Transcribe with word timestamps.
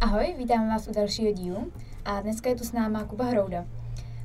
Ahoj, 0.00 0.34
vítám 0.38 0.68
vás 0.68 0.88
u 0.88 0.92
dalšího 0.92 1.32
dílu 1.32 1.72
a 2.04 2.20
dneska 2.20 2.48
je 2.48 2.56
tu 2.56 2.64
s 2.64 2.72
náma 2.72 3.04
Kuba 3.04 3.24
Hrouda. 3.24 3.79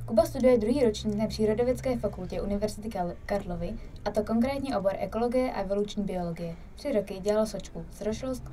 Kuba 0.05 0.25
studuje 0.25 0.57
druhý 0.57 0.83
ročník 0.83 1.15
na 1.15 1.27
Přírodovědské 1.27 1.97
fakultě 1.97 2.41
Univerzity 2.41 2.89
Karlovy, 3.25 3.73
a 4.05 4.11
to 4.11 4.23
konkrétně 4.23 4.77
obor 4.77 4.91
ekologie 4.99 5.51
a 5.51 5.61
evoluční 5.61 6.03
biologie. 6.03 6.55
Tři 6.75 6.91
roky 6.91 7.13
dělal 7.19 7.45
sočku, 7.45 7.85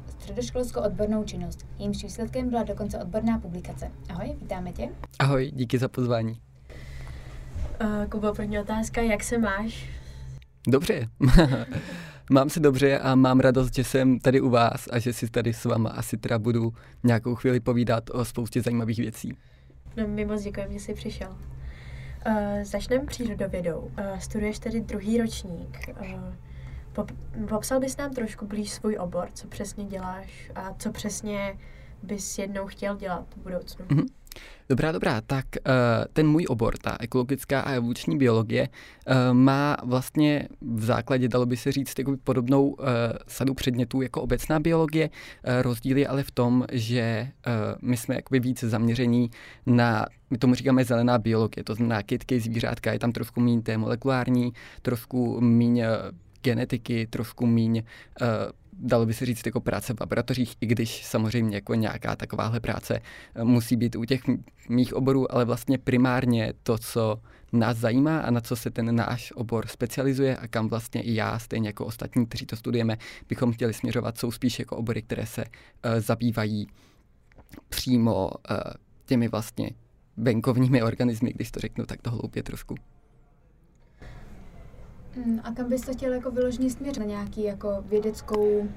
středoškolskou 0.09 0.81
odbornou 0.81 1.25
činnost. 1.25 1.67
Jejímž 1.79 2.03
výsledkem 2.03 2.51
byla 2.51 2.63
dokonce 2.63 2.99
odborná 2.99 3.39
publikace. 3.39 3.91
Ahoj, 4.09 4.37
vítáme 4.41 4.73
tě. 4.73 4.89
Ahoj, 5.19 5.51
díky 5.55 5.79
za 5.79 5.89
pozvání. 5.89 6.41
Uh, 7.83 8.07
Kuba, 8.09 8.33
první 8.33 8.59
otázka, 8.59 9.01
jak 9.01 9.23
se 9.23 9.39
máš? 9.39 9.91
Dobře. 10.69 11.09
mám 12.31 12.51
se 12.51 12.61
dobře 12.61 12.99
a 12.99 13.15
mám 13.15 13.41
radost, 13.41 13.75
že 13.75 13.85
jsem 13.85 14.19
tady 14.19 14.41
u 14.41 14.51
vás 14.51 14.89
a 14.93 14.99
že 14.99 15.13
si 15.13 15.31
tady 15.31 15.53
s 15.53 15.65
váma 15.65 15.91
asi 15.91 16.17
teda 16.17 16.39
budu 16.39 16.73
nějakou 17.05 17.35
chvíli 17.35 17.61
povídat 17.61 18.11
o 18.11 18.25
spoustě 18.25 18.63
zajímavých 18.63 18.99
věcí. 18.99 19.37
No, 19.97 20.09
my 20.09 20.25
moc 20.25 20.43
děkujeme, 20.43 20.73
že 20.73 20.81
jsi 20.81 20.95
přišel. 20.95 21.37
Uh, 22.27 22.63
začneme 22.63 23.07
přírodovědou. 23.07 23.79
Uh, 23.79 24.19
studuješ 24.19 24.59
tedy 24.59 24.81
druhý 24.81 25.19
ročník. 25.19 25.79
Uh, 26.01 26.35
pop, 26.93 27.13
popsal 27.49 27.81
bys 27.81 27.97
nám 27.97 28.15
trošku 28.15 28.47
blíž 28.47 28.71
svůj 28.71 28.97
obor, 29.01 29.29
co 29.35 29.49
přesně 29.49 29.85
děláš 29.85 30.51
a 30.55 30.75
co 30.79 30.93
přesně 30.93 31.59
bys 32.03 32.39
jednou 32.39 32.67
chtěl 32.67 32.97
dělat 32.97 33.27
v 33.37 33.43
budoucnu. 33.43 33.87
Mm-hmm. 33.87 34.07
Dobrá, 34.69 34.93
dobrá, 34.93 35.21
tak 35.21 35.45
uh, 35.57 35.73
ten 36.13 36.29
můj 36.29 36.47
obor, 36.49 36.79
ta 36.79 36.97
ekologická 37.01 37.61
a 37.61 37.73
evoluční 37.73 38.19
biologie, 38.19 38.69
uh, 38.69 39.15
má 39.33 39.77
vlastně 39.85 40.49
v 40.61 40.85
základě, 40.85 41.29
dalo 41.29 41.47
by 41.47 41.57
se 41.57 41.73
říct, 41.73 41.95
takový 41.95 42.17
podobnou 42.17 42.69
uh, 42.69 42.87
sadu 43.29 43.55
předmětů 43.55 44.03
jako 44.03 44.23
obecná 44.23 44.61
biologie. 44.61 45.11
Rozdíl 45.63 45.97
je 45.97 46.09
ale 46.09 46.23
v 46.23 46.31
tom, 46.31 46.65
že 46.73 47.29
my 47.83 47.97
jsme 47.97 48.15
jakoby 48.15 48.41
víc 48.41 48.65
zaměření 48.65 49.31
na, 49.67 50.07
my 50.31 50.39
tomu 50.39 50.55
říkáme 50.55 50.85
zelená 50.85 51.19
biologie, 51.19 51.65
to 51.65 51.75
znamená 51.75 52.03
kytky, 52.03 52.41
zvířátka, 52.41 52.93
je 52.93 52.99
tam 52.99 53.13
trošku 53.13 53.41
méně 53.41 53.63
té 53.63 53.79
molekulární, 53.79 54.53
trošku 54.83 55.41
méně 55.41 55.87
genetiky, 56.43 57.07
trošku 57.07 57.47
uh, 57.47 57.83
dalo 58.83 59.07
by 59.07 59.15
se 59.15 59.27
říct, 59.27 59.47
jako 59.47 59.61
práce 59.61 59.95
v 59.95 60.01
laboratořích, 60.01 60.55
i 60.61 60.67
když 60.67 61.05
samozřejmě 61.05 61.57
jako 61.57 61.75
nějaká 61.75 62.17
takováhle 62.17 62.61
práce 62.61 63.01
uh, 63.37 63.45
musí 63.45 63.77
být 63.77 63.97
u 63.97 64.05
těch 64.05 64.21
mých 64.69 64.95
oborů, 64.95 65.33
ale 65.33 65.45
vlastně 65.45 65.79
primárně 65.79 66.53
to, 66.63 66.79
co 66.79 67.21
nás 67.53 67.77
zajímá 67.77 68.19
a 68.19 68.31
na 68.31 68.41
co 68.41 68.57
se 68.57 68.71
ten 68.71 68.97
náš 68.97 69.33
obor 69.37 69.67
specializuje 69.67 70.37
a 70.37 70.49
kam 70.49 70.69
vlastně 70.69 71.03
i 71.03 71.15
já, 71.15 71.39
stejně 71.39 71.69
jako 71.69 71.87
ostatní, 71.87 72.27
kteří 72.27 72.47
to 72.47 72.57
studujeme, 72.57 72.97
bychom 73.29 73.53
chtěli 73.53 73.75
směřovat, 73.75 74.19
jsou 74.19 74.31
spíš 74.31 74.59
jako 74.59 74.77
obory, 74.77 75.03
které 75.03 75.27
se 75.27 75.45
uh, 75.45 75.51
zabývají 75.99 76.67
přímo 77.69 78.31
uh, 78.51 78.57
těmi 79.07 79.29
vlastně 79.29 79.71
venkovními 80.17 80.83
organismy, 80.83 81.33
když 81.33 81.51
to 81.51 81.61
řeknu 81.61 81.87
tak 81.87 82.03
to 82.03 82.11
hloupě 82.11 82.43
trošku. 82.43 82.75
Mm, 85.17 85.41
a 85.45 85.53
kam 85.53 85.69
bys 85.69 85.81
to 85.81 85.93
chtěl 85.93 86.13
jako 86.13 86.31
vyložený 86.31 86.71
směr 86.71 86.99
na 86.99 87.05
nějaký 87.05 87.45
jako 87.45 87.85
vědeckou 87.89 88.69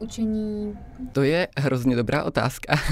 učení? 0.00 0.78
To 1.12 1.22
je 1.22 1.48
hrozně 1.58 1.96
dobrá 1.96 2.24
otázka. 2.24 2.74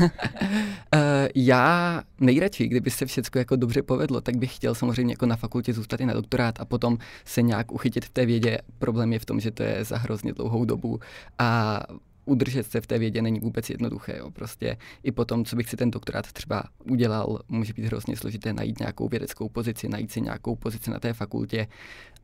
Eh, 0.95 1.29
já 1.35 2.03
nejradši, 2.21 2.69
kdyby 2.69 2.91
se 2.91 3.07
všechno 3.07 3.39
jako 3.39 3.57
dobře 3.57 3.83
povedlo, 3.83 4.21
tak 4.21 4.37
bych 4.37 4.57
chtěl 4.57 4.75
samozřejmě 4.75 5.13
jako 5.13 5.27
na 5.27 5.37
fakultě 5.37 5.73
zůstat 5.73 6.01
i 6.01 6.07
na 6.07 6.13
doktorát 6.13 6.61
a 6.61 6.65
potom 6.65 6.99
se 7.25 7.43
nějak 7.43 7.73
uchytit 7.73 8.05
v 8.05 8.11
té 8.11 8.27
vědě. 8.27 8.59
Problém 8.79 9.13
je 9.13 9.19
v 9.19 9.25
tom, 9.25 9.41
že 9.41 9.51
to 9.51 9.63
je 9.63 9.85
za 9.85 9.99
hrozně 9.99 10.33
dlouhou 10.33 10.65
dobu 10.65 11.01
a 11.39 11.81
udržet 12.29 12.71
se 12.71 12.81
v 12.81 12.87
té 12.87 12.99
vědě 12.99 13.23
není 13.23 13.41
vůbec 13.41 13.71
jednoduché. 13.71 14.17
Jo. 14.19 14.31
Prostě 14.31 14.77
i 15.03 15.13
potom, 15.13 15.45
co 15.45 15.57
bych 15.57 15.71
si 15.71 15.77
ten 15.77 15.91
doktorát 15.91 16.33
třeba 16.33 16.65
udělal, 16.85 17.41
může 17.49 17.73
být 17.73 17.87
hrozně 17.87 18.17
složité 18.17 18.53
najít 18.53 18.81
nějakou 18.81 19.09
vědeckou 19.09 19.49
pozici, 19.49 19.89
najít 19.89 20.13
si 20.13 20.21
nějakou 20.21 20.57
pozici 20.57 20.91
na 20.91 20.99
té 20.99 21.13
fakultě. 21.13 21.67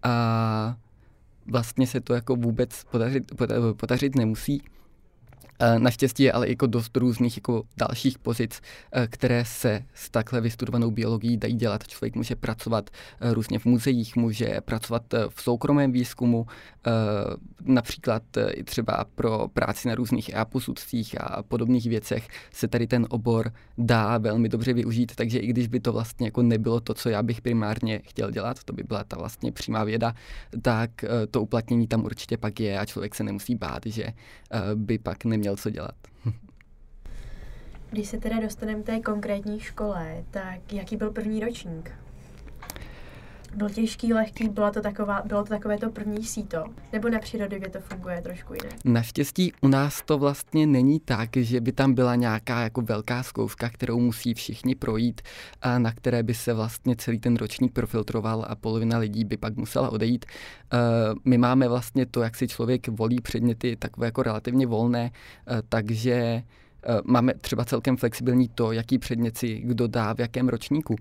A 0.03 0.77
vlastně 1.47 1.87
se 1.87 2.01
to 2.01 2.15
jako 2.15 2.37
vůbec 2.37 2.85
podařit, 2.85 3.33
podařit 3.77 4.17
nemusí. 4.17 4.63
Eh, 5.59 5.79
naštěstí 5.79 6.23
je 6.23 6.33
ale 6.33 6.49
jako 6.49 6.67
dost 6.67 6.97
různých 6.97 7.37
jako 7.37 7.63
dalších 7.77 8.19
pozic, 8.19 8.61
eh, 8.93 9.07
které 9.07 9.45
se 9.45 9.83
s 9.95 10.11
takhle 10.11 10.41
vystudovanou 10.41 10.91
biologií 10.91 11.37
dají 11.37 11.55
dělat. 11.55 11.87
Člověk 11.87 12.17
může 12.17 12.37
pracovat 12.37 12.91
eh, 13.21 13.35
různě 13.35 13.59
v 13.59 13.65
muzeích, 13.65 14.17
může 14.17 14.61
pracovat 14.61 15.03
v 15.29 15.43
soukromém 15.43 15.93
výzkumu, 15.93 16.47
například 17.65 18.23
i 18.51 18.65
třeba 18.65 19.05
pro 19.15 19.49
práci 19.49 19.89
na 19.89 19.95
různých 19.95 20.29
EA 20.29 20.45
posudcích 20.45 21.21
a 21.21 21.43
podobných 21.43 21.89
věcech 21.89 22.29
se 22.53 22.69
tady 22.69 22.87
ten 22.87 23.07
obor 23.11 23.53
dá 23.79 24.19
velmi 24.19 24.49
dobře 24.49 24.73
využít, 24.73 25.13
takže 25.15 25.39
i 25.39 25.47
když 25.47 25.67
by 25.67 25.81
to 25.81 25.93
vlastně 25.93 26.27
jako 26.27 26.43
nebylo 26.43 26.81
to, 26.81 26.95
co 26.95 27.09
já 27.09 27.23
bych 27.23 27.41
primárně 27.41 28.01
chtěl 28.05 28.31
dělat, 28.31 28.65
to 28.65 28.73
by 28.73 28.83
byla 28.83 29.05
ta 29.05 29.17
vlastně 29.17 29.53
přímá 29.53 29.85
věda, 29.85 30.15
tak 30.63 30.91
to 31.31 31.43
uplatnění 31.43 31.87
tam 31.87 32.05
určitě 32.05 32.37
pak 32.37 32.61
je 32.61 32.79
a 32.79 32.87
člověk 32.87 33.15
se 33.15 33.25
nemusí 33.25 33.55
bát, 33.55 33.83
že 33.87 34.07
by 34.75 34.99
pak 34.99 35.25
neměl 35.25 35.44
neměl 35.45 35.57
co 35.57 35.71
dělat. 35.71 35.95
Když 37.91 38.09
se 38.09 38.19
teda 38.19 38.41
dostaneme 38.41 38.83
té 38.83 39.01
konkrétní 39.01 39.61
škole, 39.61 40.25
tak 40.31 40.73
jaký 40.73 40.97
byl 40.97 41.11
první 41.11 41.41
ročník? 41.41 41.93
Byl 43.57 43.71
těžký, 43.71 44.13
lehký, 44.13 44.49
bylo 44.49 44.71
to, 44.71 44.81
taková, 44.81 45.23
bylo 45.25 45.43
to 45.43 45.49
takové 45.49 45.79
to 45.79 45.91
první 45.91 46.25
síto? 46.25 46.65
Nebo 46.93 47.09
na 47.09 47.19
přírodě 47.19 47.61
to 47.61 47.81
funguje 47.81 48.21
trošku 48.23 48.55
jinak? 48.55 48.73
Naštěstí 48.85 49.53
u 49.61 49.69
nás 49.69 50.03
to 50.03 50.19
vlastně 50.19 50.67
není 50.67 51.01
tak, 51.01 51.29
že 51.37 51.61
by 51.61 51.73
tam 51.73 51.95
byla 51.95 52.15
nějaká 52.15 52.61
jako 52.61 52.81
velká 52.83 53.23
zkouška, 53.23 53.69
kterou 53.69 54.01
musí 54.01 54.35
všichni 54.35 54.75
projít 54.75 55.21
a 55.63 55.79
na 55.79 55.93
které 55.93 56.23
by 56.23 56.35
se 56.35 56.55
vlastně 56.55 56.97
celý 56.97 57.19
ten 57.19 57.37
ročník 57.37 57.73
profiltroval 57.73 58.47
a 58.49 58.55
polovina 58.55 58.99
lidí 58.99 59.25
by 59.25 59.37
pak 59.37 59.57
musela 59.57 59.91
odejít. 59.91 60.25
Eh, 60.73 60.79
my 61.25 61.39
máme 61.39 61.69
vlastně 61.69 62.07
to, 62.07 62.23
jak 62.23 62.37
si 62.37 62.49
člověk 62.49 62.89
volí 62.89 63.21
předměty, 63.21 63.77
takové 63.77 64.07
jako 64.07 64.23
relativně 64.23 64.67
volné, 64.67 65.11
eh, 65.49 65.63
takže 65.69 66.13
eh, 66.13 66.43
máme 67.05 67.35
třeba 67.35 67.65
celkem 67.65 67.97
flexibilní 67.97 68.49
to, 68.49 68.73
jaký 68.73 68.99
předmět 68.99 69.37
si 69.37 69.59
kdo 69.59 69.87
dá 69.87 70.15
v 70.15 70.19
jakém 70.19 70.49
ročníku. 70.49 70.97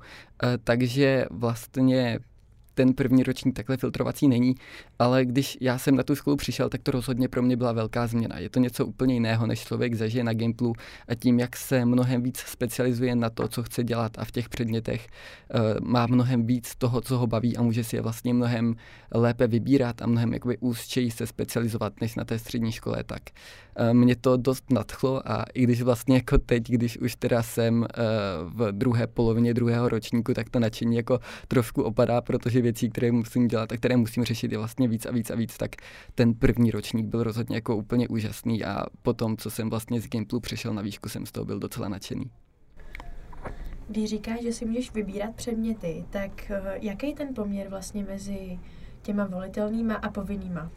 Takže 0.63 1.25
vlastně 1.31 2.19
ten 2.73 2.93
první 2.93 3.23
ročník 3.23 3.55
takhle 3.55 3.77
filtrovací 3.77 4.27
není, 4.27 4.55
ale 4.99 5.25
když 5.25 5.57
já 5.61 5.77
jsem 5.77 5.95
na 5.95 6.03
tu 6.03 6.15
školu 6.15 6.35
přišel, 6.35 6.69
tak 6.69 6.81
to 6.83 6.91
rozhodně 6.91 7.27
pro 7.27 7.41
mě 7.41 7.57
byla 7.57 7.71
velká 7.71 8.07
změna. 8.07 8.39
Je 8.39 8.49
to 8.49 8.59
něco 8.59 8.85
úplně 8.85 9.13
jiného, 9.13 9.47
než 9.47 9.63
člověk 9.63 9.95
zažije 9.95 10.23
na 10.23 10.33
Gimplu 10.33 10.73
a 11.07 11.15
tím, 11.15 11.39
jak 11.39 11.55
se 11.55 11.85
mnohem 11.85 12.23
víc 12.23 12.37
specializuje 12.37 13.15
na 13.15 13.29
to, 13.29 13.47
co 13.47 13.63
chce 13.63 13.83
dělat 13.83 14.11
a 14.17 14.25
v 14.25 14.31
těch 14.31 14.49
předmětech 14.49 15.07
uh, 15.07 15.87
má 15.87 16.07
mnohem 16.07 16.45
víc 16.45 16.75
toho, 16.75 17.01
co 17.01 17.17
ho 17.17 17.27
baví 17.27 17.57
a 17.57 17.61
může 17.61 17.83
si 17.83 17.95
je 17.95 18.01
vlastně 18.01 18.33
mnohem 18.33 18.75
lépe 19.13 19.47
vybírat 19.47 20.01
a 20.01 20.07
mnohem 20.07 20.33
jakoby 20.33 20.57
úzčeji 20.57 21.11
se 21.11 21.27
specializovat, 21.27 21.93
než 22.01 22.15
na 22.15 22.25
té 22.25 22.39
střední 22.39 22.71
škole, 22.71 23.03
tak 23.03 23.21
uh, 23.79 23.93
mě 23.93 24.15
to 24.15 24.37
dost 24.37 24.71
nadchlo 24.71 25.31
a 25.31 25.45
i 25.53 25.63
když 25.63 25.81
vlastně 25.81 26.15
jako 26.15 26.37
teď, 26.37 26.63
když 26.63 26.97
už 26.97 27.15
teda 27.15 27.43
jsem 27.43 27.79
uh, 27.81 27.87
v 28.43 28.71
druhé 28.71 29.07
polovině 29.07 29.53
druhého 29.53 29.89
ročníku, 29.89 30.33
tak 30.33 30.49
to 30.49 30.59
nadšení 30.59 30.95
jako 30.95 31.19
trošku 31.47 31.83
opadá, 31.83 32.21
protože 32.21 32.61
věcí, 32.63 32.89
které 32.89 33.11
musím 33.11 33.47
dělat 33.47 33.71
a 33.71 33.77
které 33.77 33.97
musím 33.97 34.23
řešit 34.23 34.51
je 34.51 34.57
vlastně 34.57 34.87
víc 34.87 35.05
a 35.05 35.11
víc 35.11 35.31
a 35.31 35.35
víc, 35.35 35.57
tak 35.57 35.75
ten 36.15 36.33
první 36.33 36.71
ročník 36.71 37.05
byl 37.05 37.23
rozhodně 37.23 37.55
jako 37.55 37.75
úplně 37.75 38.07
úžasný 38.07 38.63
a 38.63 38.85
potom, 39.01 39.37
co 39.37 39.51
jsem 39.51 39.69
vlastně 39.69 40.01
z 40.01 40.07
Gimplu 40.07 40.39
přešel 40.39 40.73
na 40.73 40.81
výšku, 40.81 41.09
jsem 41.09 41.25
z 41.25 41.31
toho 41.31 41.45
byl 41.45 41.59
docela 41.59 41.89
nadšený. 41.89 42.31
Když 43.87 44.09
říkáš, 44.09 44.41
že 44.41 44.53
si 44.53 44.65
můžeš 44.65 44.93
vybírat 44.93 45.35
předměty, 45.35 46.05
tak 46.09 46.51
eh, 46.51 46.77
jaký 46.81 47.07
je 47.07 47.15
ten 47.15 47.33
poměr 47.33 47.69
vlastně 47.69 48.03
mezi 48.03 48.59
těma 49.01 49.25
volitelnýma 49.25 49.95
a 49.95 50.09
povinnýma? 50.09 50.71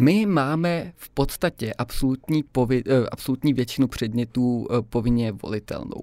My 0.00 0.26
máme 0.26 0.92
v 0.96 1.10
podstatě 1.10 1.74
absolutní, 1.74 2.42
povi, 2.42 2.82
eh, 2.86 3.06
absolutní 3.12 3.52
většinu 3.52 3.88
předmětů 3.88 4.66
eh, 4.70 4.82
povinně 4.82 5.32
volitelnou 5.32 6.02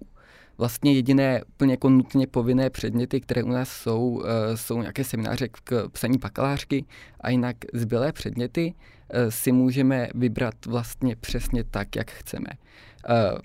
vlastně 0.58 0.94
jediné 0.94 1.44
úplně 1.44 1.74
jako 1.74 1.90
nutně 1.90 2.28
povinné 2.28 2.70
předměty, 2.70 3.22
které 3.22 3.44
u 3.44 3.50
nás 3.50 3.70
jsou, 3.70 4.24
eh, 4.26 4.58
jsou 4.58 4.82
nějaké 4.82 5.04
semináře 5.04 5.48
k 5.48 5.90
psaní 5.92 6.18
bakalářky 6.18 6.86
a 7.22 7.30
jinak 7.30 7.56
zbylé 7.74 8.12
předměty 8.12 8.74
eh, 9.10 9.32
si 9.32 9.52
můžeme 9.52 10.08
vybrat 10.16 10.66
vlastně 10.66 11.16
přesně 11.16 11.64
tak, 11.64 11.96
jak 11.96 12.12
chceme. 12.12 12.48
Eh, 13.10 13.38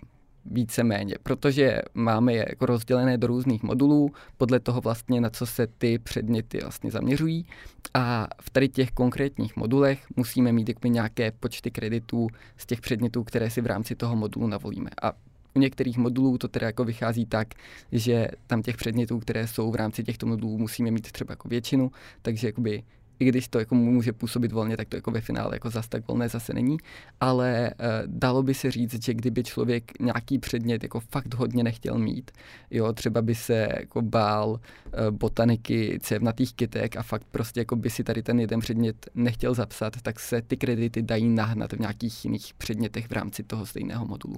víceméně, 0.44 1.14
protože 1.22 1.82
máme 1.94 2.32
je 2.32 2.46
jako 2.48 2.66
rozdělené 2.66 3.18
do 3.18 3.26
různých 3.26 3.62
modulů, 3.62 4.10
podle 4.36 4.60
toho 4.60 4.80
vlastně 4.80 5.20
na 5.20 5.30
co 5.30 5.46
se 5.46 5.66
ty 5.66 5.98
předměty 5.98 6.58
vlastně 6.60 6.90
zaměřují 6.90 7.46
a 7.94 8.26
v 8.40 8.50
tady 8.50 8.68
těch 8.68 8.90
konkrétních 8.90 9.56
modulech 9.56 10.06
musíme 10.16 10.52
mít 10.52 10.84
nějaké 10.84 11.32
počty 11.32 11.70
kreditů 11.70 12.28
z 12.56 12.66
těch 12.66 12.80
předmětů, 12.80 13.24
které 13.24 13.50
si 13.50 13.60
v 13.60 13.66
rámci 13.66 13.94
toho 13.94 14.16
modulu 14.16 14.46
navolíme. 14.46 14.90
A 15.02 15.12
u 15.54 15.58
některých 15.58 15.98
modulů 15.98 16.38
to 16.38 16.48
teda 16.48 16.66
jako 16.66 16.84
vychází 16.84 17.26
tak, 17.26 17.48
že 17.92 18.28
tam 18.46 18.62
těch 18.62 18.76
předmětů, 18.76 19.18
které 19.18 19.46
jsou 19.46 19.70
v 19.70 19.74
rámci 19.74 20.04
těchto 20.04 20.26
modulů, 20.26 20.58
musíme 20.58 20.90
mít 20.90 21.12
třeba 21.12 21.32
jako 21.32 21.48
většinu, 21.48 21.90
takže 22.22 22.46
jakoby 22.46 22.82
i 23.22 23.24
když 23.24 23.48
to 23.48 23.58
jako 23.58 23.74
může 23.74 24.12
působit 24.12 24.52
volně, 24.52 24.76
tak 24.76 24.88
to 24.88 24.96
jako 24.96 25.10
ve 25.10 25.20
finále 25.20 25.56
jako 25.56 25.70
zase 25.70 25.88
tak 25.88 26.08
volné 26.08 26.28
zase 26.28 26.54
není, 26.54 26.76
ale 27.20 27.70
uh, 27.70 27.86
dalo 28.06 28.42
by 28.42 28.54
se 28.54 28.70
říct, 28.70 29.04
že 29.04 29.14
kdyby 29.14 29.44
člověk 29.44 30.00
nějaký 30.00 30.38
předmět 30.38 30.82
jako 30.82 31.00
fakt 31.00 31.34
hodně 31.34 31.64
nechtěl 31.64 31.98
mít, 31.98 32.30
jo, 32.70 32.92
třeba 32.92 33.22
by 33.22 33.34
se 33.34 33.68
jako 33.80 34.02
bál 34.02 34.50
uh, 34.50 34.58
botaniky, 35.10 35.98
cévnatých 36.02 36.54
kytek 36.54 36.96
a 36.96 37.02
fakt 37.02 37.26
prostě 37.30 37.60
jako 37.60 37.76
by 37.76 37.90
si 37.90 38.04
tady 38.04 38.22
ten 38.22 38.40
jeden 38.40 38.60
předmět 38.60 39.08
nechtěl 39.14 39.54
zapsat, 39.54 40.02
tak 40.02 40.20
se 40.20 40.42
ty 40.42 40.56
kredity 40.56 41.02
dají 41.02 41.28
nahnat 41.28 41.72
v 41.72 41.80
nějakých 41.80 42.24
jiných 42.24 42.54
předmětech 42.58 43.08
v 43.08 43.12
rámci 43.12 43.42
toho 43.42 43.66
stejného 43.66 44.06
modulu. 44.06 44.36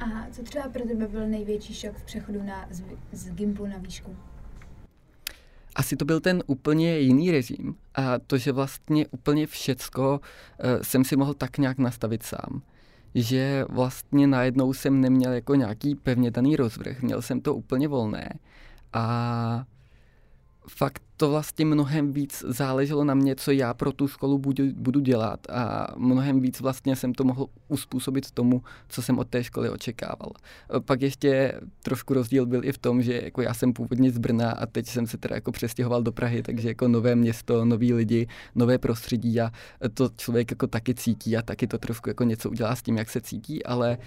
A 0.00 0.26
co 0.30 0.42
třeba 0.42 0.68
pro 0.68 0.86
tebe 0.86 1.08
byl 1.08 1.26
největší 1.26 1.74
šok 1.74 1.96
v 1.96 2.04
přechodu 2.04 2.42
na, 2.42 2.66
z, 2.70 2.82
z 3.12 3.30
Gimpu 3.30 3.66
na 3.66 3.78
výšku? 3.78 4.16
asi 5.76 5.96
to 5.96 6.04
byl 6.04 6.20
ten 6.20 6.42
úplně 6.46 6.98
jiný 6.98 7.30
režim 7.30 7.74
a 7.94 8.18
to, 8.18 8.38
že 8.38 8.52
vlastně 8.52 9.06
úplně 9.06 9.46
všecko 9.46 10.20
uh, 10.20 10.82
jsem 10.82 11.04
si 11.04 11.16
mohl 11.16 11.34
tak 11.34 11.58
nějak 11.58 11.78
nastavit 11.78 12.22
sám. 12.22 12.62
Že 13.14 13.64
vlastně 13.68 14.26
najednou 14.26 14.72
jsem 14.72 15.00
neměl 15.00 15.32
jako 15.32 15.54
nějaký 15.54 15.94
pevně 15.94 16.30
daný 16.30 16.56
rozvrh, 16.56 17.02
měl 17.02 17.22
jsem 17.22 17.40
to 17.40 17.54
úplně 17.54 17.88
volné 17.88 18.28
a 18.92 19.64
fakt 20.76 21.02
to 21.16 21.30
vlastně 21.30 21.64
mnohem 21.64 22.12
víc 22.12 22.44
záleželo 22.48 23.04
na 23.04 23.14
mě, 23.14 23.36
co 23.36 23.50
já 23.50 23.74
pro 23.74 23.92
tu 23.92 24.08
školu 24.08 24.38
budu, 24.38 24.64
budu 24.74 25.00
dělat 25.00 25.50
a 25.50 25.86
mnohem 25.96 26.40
víc 26.40 26.60
vlastně 26.60 26.96
jsem 26.96 27.14
to 27.14 27.24
mohl 27.24 27.46
uspůsobit 27.68 28.30
tomu, 28.30 28.62
co 28.88 29.02
jsem 29.02 29.18
od 29.18 29.28
té 29.28 29.44
školy 29.44 29.70
očekával. 29.70 30.32
Pak 30.84 31.02
ještě 31.02 31.60
trošku 31.82 32.14
rozdíl 32.14 32.46
byl 32.46 32.64
i 32.64 32.72
v 32.72 32.78
tom, 32.78 33.02
že 33.02 33.20
jako 33.24 33.42
já 33.42 33.54
jsem 33.54 33.72
původně 33.72 34.10
z 34.10 34.18
Brna 34.18 34.50
a 34.50 34.66
teď 34.66 34.86
jsem 34.86 35.06
se 35.06 35.18
teda 35.18 35.34
jako 35.34 35.52
přestěhoval 35.52 36.02
do 36.02 36.12
Prahy, 36.12 36.42
takže 36.42 36.68
jako 36.68 36.88
nové 36.88 37.16
město, 37.16 37.64
noví 37.64 37.94
lidi, 37.94 38.26
nové 38.54 38.78
prostředí 38.78 39.40
a 39.40 39.50
to 39.94 40.10
člověk 40.16 40.50
jako 40.50 40.66
taky 40.66 40.94
cítí 40.94 41.36
a 41.36 41.42
taky 41.42 41.66
to 41.66 41.78
trošku 41.78 42.08
jako 42.08 42.24
něco 42.24 42.50
udělá 42.50 42.76
s 42.76 42.82
tím, 42.82 42.96
jak 42.96 43.10
se 43.10 43.20
cítí, 43.20 43.64
ale 43.64 43.98
uh, 43.98 44.04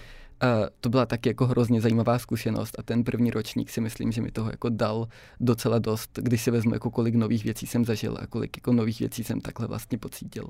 to 0.80 0.89
byla 0.89 1.06
taky 1.06 1.30
jako 1.30 1.47
hrozně 1.47 1.81
zajímavá 1.81 2.19
zkušenost 2.19 2.80
a 2.80 2.83
ten 2.83 3.03
první 3.03 3.31
ročník 3.31 3.69
si 3.69 3.81
myslím, 3.81 4.12
že 4.12 4.21
mi 4.21 4.31
toho 4.31 4.51
jako 4.51 4.69
dal 4.69 5.07
docela 5.39 5.80
dost, 5.80 6.19
když 6.21 6.41
si 6.41 6.51
vezmu, 6.51 6.74
jako 6.74 6.91
kolik 6.91 7.15
nových 7.15 7.44
věcí 7.44 7.68
jsem 7.68 7.85
zažil 7.85 8.18
a 8.21 8.27
kolik 8.27 8.57
jako 8.57 8.74
nových 8.74 9.00
věcí 9.00 9.24
jsem 9.24 9.41
takhle 9.41 9.68
vlastně 9.68 9.97
pocítil. 9.97 10.50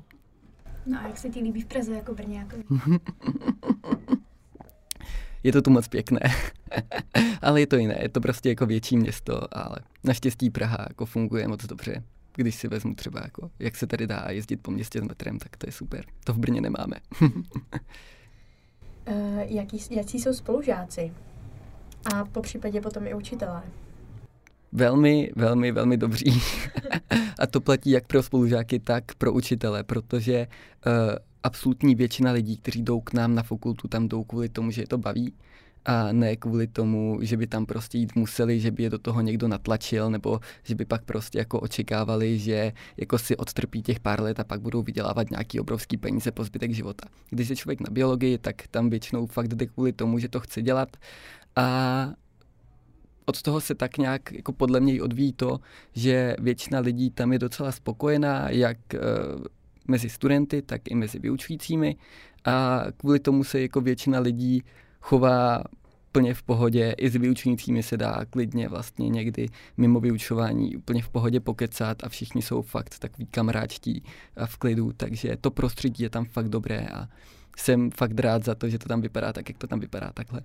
No 0.86 0.98
a 0.98 1.06
jak 1.06 1.18
se 1.18 1.28
ti 1.28 1.40
líbí 1.40 1.60
v 1.60 1.66
Praze 1.66 1.94
jako 1.94 2.14
Brňákovi? 2.14 2.64
je 5.42 5.52
to 5.52 5.62
tu 5.62 5.70
moc 5.70 5.88
pěkné, 5.88 6.20
ale 7.42 7.60
je 7.60 7.66
to 7.66 7.76
jiné, 7.76 7.98
je 8.02 8.08
to 8.08 8.20
prostě 8.20 8.48
jako 8.48 8.66
větší 8.66 8.96
město, 8.96 9.56
ale 9.56 9.76
naštěstí 10.04 10.50
Praha 10.50 10.86
jako 10.88 11.06
funguje 11.06 11.48
moc 11.48 11.66
dobře. 11.66 12.02
Když 12.36 12.54
si 12.54 12.68
vezmu 12.68 12.94
třeba, 12.94 13.20
jako, 13.24 13.50
jak 13.58 13.76
se 13.76 13.86
tady 13.86 14.06
dá 14.06 14.26
jezdit 14.28 14.56
po 14.56 14.70
městě 14.70 15.00
s 15.00 15.02
metrem, 15.02 15.38
tak 15.38 15.56
to 15.56 15.68
je 15.68 15.72
super. 15.72 16.04
To 16.24 16.32
v 16.32 16.38
Brně 16.38 16.60
nemáme. 16.60 16.96
Uh, 19.08 19.40
jaký, 19.40 19.80
jaký 19.90 20.20
jsou 20.20 20.32
spolužáci? 20.32 21.12
A 22.14 22.24
po 22.24 22.42
případě 22.42 22.80
potom 22.80 23.06
i 23.06 23.14
učitelé? 23.14 23.62
Velmi, 24.72 25.30
velmi, 25.36 25.72
velmi 25.72 25.96
dobří. 25.96 26.40
a 27.38 27.46
to 27.46 27.60
platí 27.60 27.90
jak 27.90 28.06
pro 28.06 28.22
spolužáky, 28.22 28.80
tak 28.80 29.14
pro 29.14 29.32
učitele, 29.32 29.82
protože 29.82 30.46
uh, 30.86 30.92
absolutní 31.42 31.94
většina 31.94 32.32
lidí, 32.32 32.56
kteří 32.56 32.82
jdou 32.82 33.00
k 33.00 33.12
nám 33.12 33.34
na 33.34 33.42
fakultu, 33.42 33.88
tam 33.88 34.08
jdou 34.08 34.24
kvůli 34.24 34.48
tomu, 34.48 34.70
že 34.70 34.82
je 34.82 34.86
to 34.86 34.98
baví 34.98 35.32
a 35.84 36.12
ne 36.12 36.36
kvůli 36.36 36.66
tomu, 36.66 37.18
že 37.22 37.36
by 37.36 37.46
tam 37.46 37.66
prostě 37.66 37.98
jít 37.98 38.14
museli, 38.14 38.60
že 38.60 38.70
by 38.70 38.82
je 38.82 38.90
do 38.90 38.98
toho 38.98 39.20
někdo 39.20 39.48
natlačil, 39.48 40.10
nebo 40.10 40.40
že 40.62 40.74
by 40.74 40.84
pak 40.84 41.04
prostě 41.04 41.38
jako 41.38 41.60
očekávali, 41.60 42.38
že 42.38 42.72
jako 42.96 43.18
si 43.18 43.36
odtrpí 43.36 43.82
těch 43.82 44.00
pár 44.00 44.22
let 44.22 44.40
a 44.40 44.44
pak 44.44 44.60
budou 44.60 44.82
vydělávat 44.82 45.30
nějaký 45.30 45.60
obrovský 45.60 45.96
peníze 45.96 46.32
po 46.32 46.44
zbytek 46.44 46.72
života. 46.72 47.08
Když 47.30 47.48
je 47.48 47.56
člověk 47.56 47.80
na 47.80 47.90
biologii, 47.90 48.38
tak 48.38 48.66
tam 48.70 48.90
většinou 48.90 49.26
fakt 49.26 49.48
jde 49.48 49.66
kvůli 49.66 49.92
tomu, 49.92 50.18
že 50.18 50.28
to 50.28 50.40
chce 50.40 50.62
dělat 50.62 50.96
a 51.56 52.12
od 53.26 53.42
toho 53.42 53.60
se 53.60 53.74
tak 53.74 53.98
nějak 53.98 54.32
jako 54.32 54.52
podle 54.52 54.80
mě 54.80 55.02
odvíjí 55.02 55.32
to, 55.32 55.60
že 55.92 56.36
většina 56.38 56.80
lidí 56.80 57.10
tam 57.10 57.32
je 57.32 57.38
docela 57.38 57.72
spokojená, 57.72 58.50
jak 58.50 58.78
uh, 58.94 59.44
mezi 59.88 60.08
studenty, 60.08 60.62
tak 60.62 60.90
i 60.90 60.94
mezi 60.94 61.18
vyučujícími 61.18 61.96
a 62.44 62.84
kvůli 62.96 63.20
tomu 63.20 63.44
se 63.44 63.60
jako 63.60 63.80
většina 63.80 64.20
lidí 64.20 64.62
chová 65.04 65.64
úplně 66.08 66.34
v 66.34 66.42
pohodě, 66.42 66.94
i 66.98 67.10
s 67.10 67.16
vyučujícími 67.16 67.82
se 67.82 67.96
dá 67.96 68.24
klidně 68.30 68.68
vlastně 68.68 69.08
někdy 69.08 69.48
mimo 69.76 70.00
vyučování 70.00 70.76
úplně 70.76 71.02
v 71.02 71.08
pohodě 71.08 71.40
pokecat 71.40 72.04
a 72.04 72.08
všichni 72.08 72.42
jsou 72.42 72.62
fakt 72.62 72.98
takový 72.98 73.26
kamarádští 73.26 74.02
a 74.36 74.46
v 74.46 74.56
klidu, 74.56 74.92
takže 74.92 75.36
to 75.40 75.50
prostředí 75.50 76.02
je 76.02 76.10
tam 76.10 76.24
fakt 76.24 76.48
dobré 76.48 76.86
a 76.94 77.08
jsem 77.56 77.90
fakt 77.90 78.20
rád 78.20 78.44
za 78.44 78.54
to, 78.54 78.68
že 78.68 78.78
to 78.78 78.88
tam 78.88 79.00
vypadá 79.00 79.32
tak, 79.32 79.48
jak 79.48 79.58
to 79.58 79.66
tam 79.66 79.80
vypadá 79.80 80.10
takhle. 80.14 80.40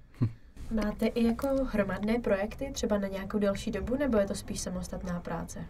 Máte 0.71 1.05
i 1.05 1.23
jako 1.25 1.47
hromadné 1.71 2.19
projekty 2.19 2.71
třeba 2.73 2.97
na 2.97 3.07
nějakou 3.07 3.39
delší 3.39 3.71
dobu, 3.71 3.95
nebo 3.95 4.17
je 4.17 4.27
to 4.27 4.35
spíš 4.35 4.59
samostatná 4.59 5.19
práce? 5.19 5.65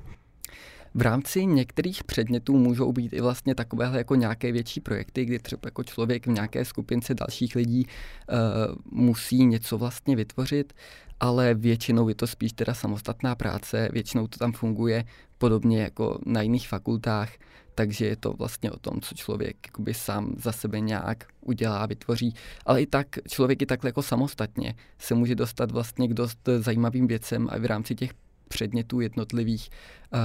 V 0.93 1.01
rámci 1.01 1.45
některých 1.45 2.03
předmětů 2.03 2.57
můžou 2.57 2.91
být 2.91 3.13
i 3.13 3.21
vlastně 3.21 3.55
takovéhle 3.55 3.97
jako 3.97 4.15
nějaké 4.15 4.51
větší 4.51 4.79
projekty, 4.79 5.25
kdy 5.25 5.39
třeba 5.39 5.61
jako 5.65 5.83
člověk 5.83 6.27
v 6.27 6.31
nějaké 6.31 6.65
skupince 6.65 7.13
dalších 7.13 7.55
lidí 7.55 7.85
uh, 7.85 8.75
musí 8.91 9.45
něco 9.45 9.77
vlastně 9.77 10.15
vytvořit, 10.15 10.73
ale 11.19 11.53
většinou 11.53 12.09
je 12.09 12.15
to 12.15 12.27
spíš 12.27 12.53
teda 12.53 12.73
samostatná 12.73 13.35
práce, 13.35 13.89
většinou 13.93 14.27
to 14.27 14.37
tam 14.37 14.51
funguje 14.51 15.05
podobně 15.37 15.81
jako 15.81 16.19
na 16.25 16.41
jiných 16.41 16.67
fakultách, 16.67 17.29
takže 17.75 18.05
je 18.05 18.15
to 18.15 18.33
vlastně 18.33 18.71
o 18.71 18.79
tom, 18.79 19.01
co 19.01 19.15
člověk 19.15 19.57
jakoby 19.67 19.93
sám 19.93 20.35
za 20.37 20.51
sebe 20.51 20.79
nějak 20.79 21.23
udělá, 21.41 21.85
vytvoří, 21.85 22.33
ale 22.65 22.81
i 22.81 22.85
tak 22.85 23.07
člověk 23.27 23.61
i 23.61 23.65
takhle 23.65 23.87
jako 23.87 24.01
samostatně 24.01 24.75
se 24.99 25.15
může 25.15 25.35
dostat 25.35 25.71
vlastně 25.71 26.07
k 26.07 26.13
dost 26.13 26.49
zajímavým 26.59 27.07
věcem 27.07 27.47
a 27.51 27.57
v 27.57 27.65
rámci 27.65 27.95
těch 27.95 28.11
předmětů 28.47 28.99
jednotlivých 28.99 29.69
uh, 30.13 30.19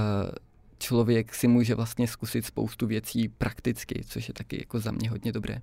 člověk 0.79 1.35
si 1.35 1.47
může 1.47 1.75
vlastně 1.75 2.07
zkusit 2.07 2.45
spoustu 2.45 2.87
věcí 2.87 3.27
prakticky, 3.27 4.03
což 4.07 4.27
je 4.27 4.33
taky 4.33 4.57
jako 4.59 4.79
za 4.79 4.91
mě 4.91 5.09
hodně 5.09 5.31
dobré. 5.31 5.61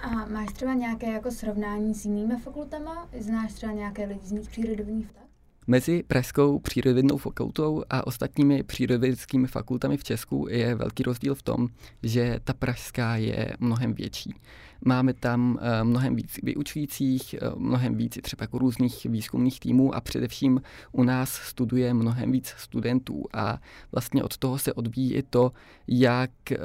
A 0.00 0.08
máš 0.08 0.52
třeba 0.52 0.74
nějaké 0.74 1.12
jako 1.12 1.30
srovnání 1.30 1.94
s 1.94 2.04
jinými 2.04 2.36
fakultama? 2.36 3.08
Znáš 3.18 3.52
třeba 3.52 3.72
nějaké 3.72 4.04
lidi 4.04 4.20
z 4.26 4.32
jiných 4.32 4.48
přírodovědných 4.48 5.12
tak? 5.12 5.25
Mezi 5.68 6.02
Pražskou 6.02 6.58
přírodovědnou 6.58 7.16
fakultou 7.16 7.84
a 7.90 8.06
ostatními 8.06 8.62
přírodovědskými 8.62 9.48
fakultami 9.48 9.96
v 9.96 10.04
Česku 10.04 10.46
je 10.50 10.74
velký 10.74 11.02
rozdíl 11.02 11.34
v 11.34 11.42
tom, 11.42 11.68
že 12.02 12.40
ta 12.44 12.52
pražská 12.52 13.16
je 13.16 13.56
mnohem 13.60 13.94
větší. 13.94 14.34
Máme 14.84 15.14
tam 15.14 15.58
eh, 15.60 15.84
mnohem 15.84 16.16
víc 16.16 16.38
vyučujících, 16.42 17.34
eh, 17.34 17.38
mnohem 17.56 17.94
víc 17.94 18.18
třeba 18.22 18.42
jako 18.42 18.58
různých 18.58 19.04
výzkumných 19.04 19.60
týmů 19.60 19.94
a 19.94 20.00
především 20.00 20.62
u 20.92 21.02
nás 21.02 21.32
studuje 21.32 21.94
mnohem 21.94 22.32
víc 22.32 22.54
studentů 22.58 23.24
a 23.32 23.60
vlastně 23.92 24.22
od 24.22 24.36
toho 24.36 24.58
se 24.58 24.72
odvíjí 24.72 25.14
i 25.14 25.22
to, 25.22 25.52
jak 25.88 26.30
eh, 26.52 26.56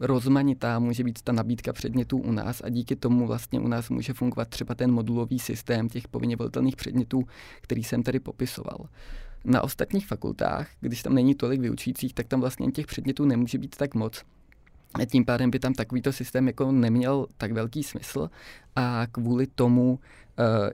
rozmanitá 0.00 0.78
může 0.78 1.04
být 1.04 1.22
ta 1.22 1.32
nabídka 1.32 1.72
předmětů 1.72 2.18
u 2.18 2.32
nás 2.32 2.62
a 2.64 2.68
díky 2.68 2.96
tomu 2.96 3.26
vlastně 3.26 3.60
u 3.60 3.68
nás 3.68 3.90
může 3.90 4.12
fungovat 4.12 4.48
třeba 4.48 4.74
ten 4.74 4.92
modulový 4.92 5.38
systém 5.38 5.88
těch 5.88 6.08
povinně 6.08 6.36
volitelných 6.36 6.76
předmětů, 6.76 7.24
který 7.60 7.84
jsem 7.84 8.02
tady 8.02 8.20
popisoval. 8.20 8.88
Na 9.44 9.62
ostatních 9.62 10.06
fakultách, 10.06 10.68
když 10.80 11.02
tam 11.02 11.14
není 11.14 11.34
tolik 11.34 11.60
vyučujících, 11.60 12.14
tak 12.14 12.26
tam 12.26 12.40
vlastně 12.40 12.70
těch 12.70 12.86
předmětů 12.86 13.24
nemůže 13.24 13.58
být 13.58 13.76
tak 13.76 13.94
moc. 13.94 14.22
A 14.94 15.04
tím 15.04 15.24
pádem 15.24 15.50
by 15.50 15.58
tam 15.58 15.74
takovýto 15.74 16.12
systém 16.12 16.46
jako 16.46 16.72
neměl 16.72 17.26
tak 17.36 17.52
velký 17.52 17.82
smysl 17.82 18.30
a 18.76 19.06
kvůli 19.12 19.46
tomu 19.46 19.90
uh, 19.92 19.98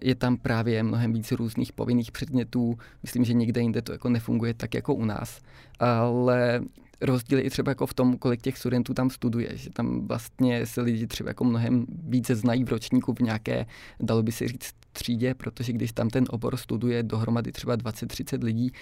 je 0.03 0.15
tam 0.15 0.37
právě 0.37 0.83
mnohem 0.83 1.12
víc 1.12 1.33
různých 1.33 1.73
povinných 1.73 2.12
předmětů. 2.12 2.79
Myslím, 3.03 3.25
že 3.25 3.33
nikde 3.33 3.61
jinde 3.61 3.83
to 3.83 3.93
jako 3.93 4.09
nefunguje 4.09 4.55
tak 4.55 4.75
jako 4.75 4.95
u 4.95 5.05
nás. 5.05 5.41
Ale 5.79 6.61
rozdíl 7.00 7.38
i 7.38 7.50
třeba 7.50 7.71
jako 7.71 7.87
v 7.87 7.95
tom, 7.95 8.19
kolik 8.19 8.42
těch 8.42 8.59
studentů 8.59 8.95
tam 8.95 9.11
studuje, 9.11 9.57
že 9.57 9.71
tam 9.71 10.07
vlastně 10.07 10.66
se 10.66 10.80
lidi 10.80 11.07
třeba 11.07 11.30
jako 11.30 11.45
mnohem 11.45 11.87
více 11.88 12.37
znají 12.37 12.64
v 12.64 12.69
ročníku 12.69 13.14
v 13.14 13.21
nějaké, 13.21 13.66
dalo 14.00 14.23
by 14.23 14.33
se 14.33 14.49
říct, 14.49 14.75
třídě, 14.92 15.35
protože 15.35 15.73
když 15.73 15.92
tam 15.92 16.11
ten 16.11 16.25
obor 16.30 16.56
studuje 16.56 17.02
dohromady 17.02 17.52
třeba 17.52 17.76
20-30 17.76 18.44
lidí, 18.44 18.73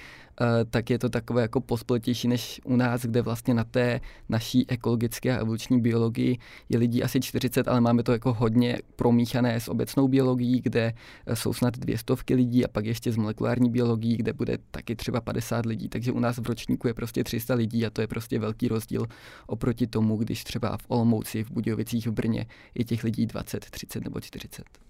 eh, 0.41 0.65
tak 0.71 0.91
je 0.91 0.99
to 0.99 1.09
takové 1.09 1.43
jako 1.43 1.61
pospletější 1.61 2.29
než 2.29 2.61
u 2.65 2.77
nás, 2.77 3.03
kde 3.03 3.23
vlastně 3.23 3.55
na 3.55 3.65
té 3.65 4.01
naší 4.29 4.71
ekologické 4.71 5.37
a 5.37 5.41
evoluční 5.41 5.81
biologii 5.81 6.39
je 6.69 6.79
lidí 6.79 7.03
asi 7.03 7.21
40, 7.21 7.69
ale 7.69 7.81
máme 7.81 8.03
to 8.03 8.13
jako 8.13 8.33
hodně 8.33 8.79
promíchané 8.97 9.61
s 9.61 9.69
obecnou 9.69 10.09
biologií, 10.09 10.61
kde 10.61 10.93
eh, 11.27 11.37
jsou 11.37 11.53
snad 11.53 11.79
dvě 11.79 11.99
stovky 11.99 12.35
lidí 12.35 12.65
a 12.65 12.69
pak 12.69 12.85
ještě 12.85 13.13
s 13.13 13.17
molekulární 13.17 13.71
biologií, 13.71 14.17
kde 14.17 14.33
bude 14.33 14.59
taky 14.71 14.97
třeba 14.97 15.21
50 15.21 15.67
lidí, 15.67 15.89
takže 15.89 16.13
u 16.13 16.21
nás 16.21 16.39
v 16.39 16.47
ročníku 16.47 16.87
je 16.87 16.95
prostě 16.95 17.25
300 17.25 17.55
lidí 17.55 17.87
a 17.87 17.91
to 17.91 18.01
je 18.01 18.07
prostě 18.07 18.39
velký 18.39 18.69
rozdíl 18.69 19.07
oproti 19.47 19.87
tomu, 19.87 20.17
když 20.17 20.45
třeba 20.45 20.77
v 20.77 20.85
Olomouci, 20.89 21.45
v 21.45 21.51
Budějovicích, 21.51 22.07
v 22.07 22.13
Brně 22.13 22.47
je 22.75 22.85
těch 22.85 23.05
lidí 23.05 23.27
20, 23.27 23.65
30 23.71 24.05
nebo 24.05 24.21
40. 24.21 24.88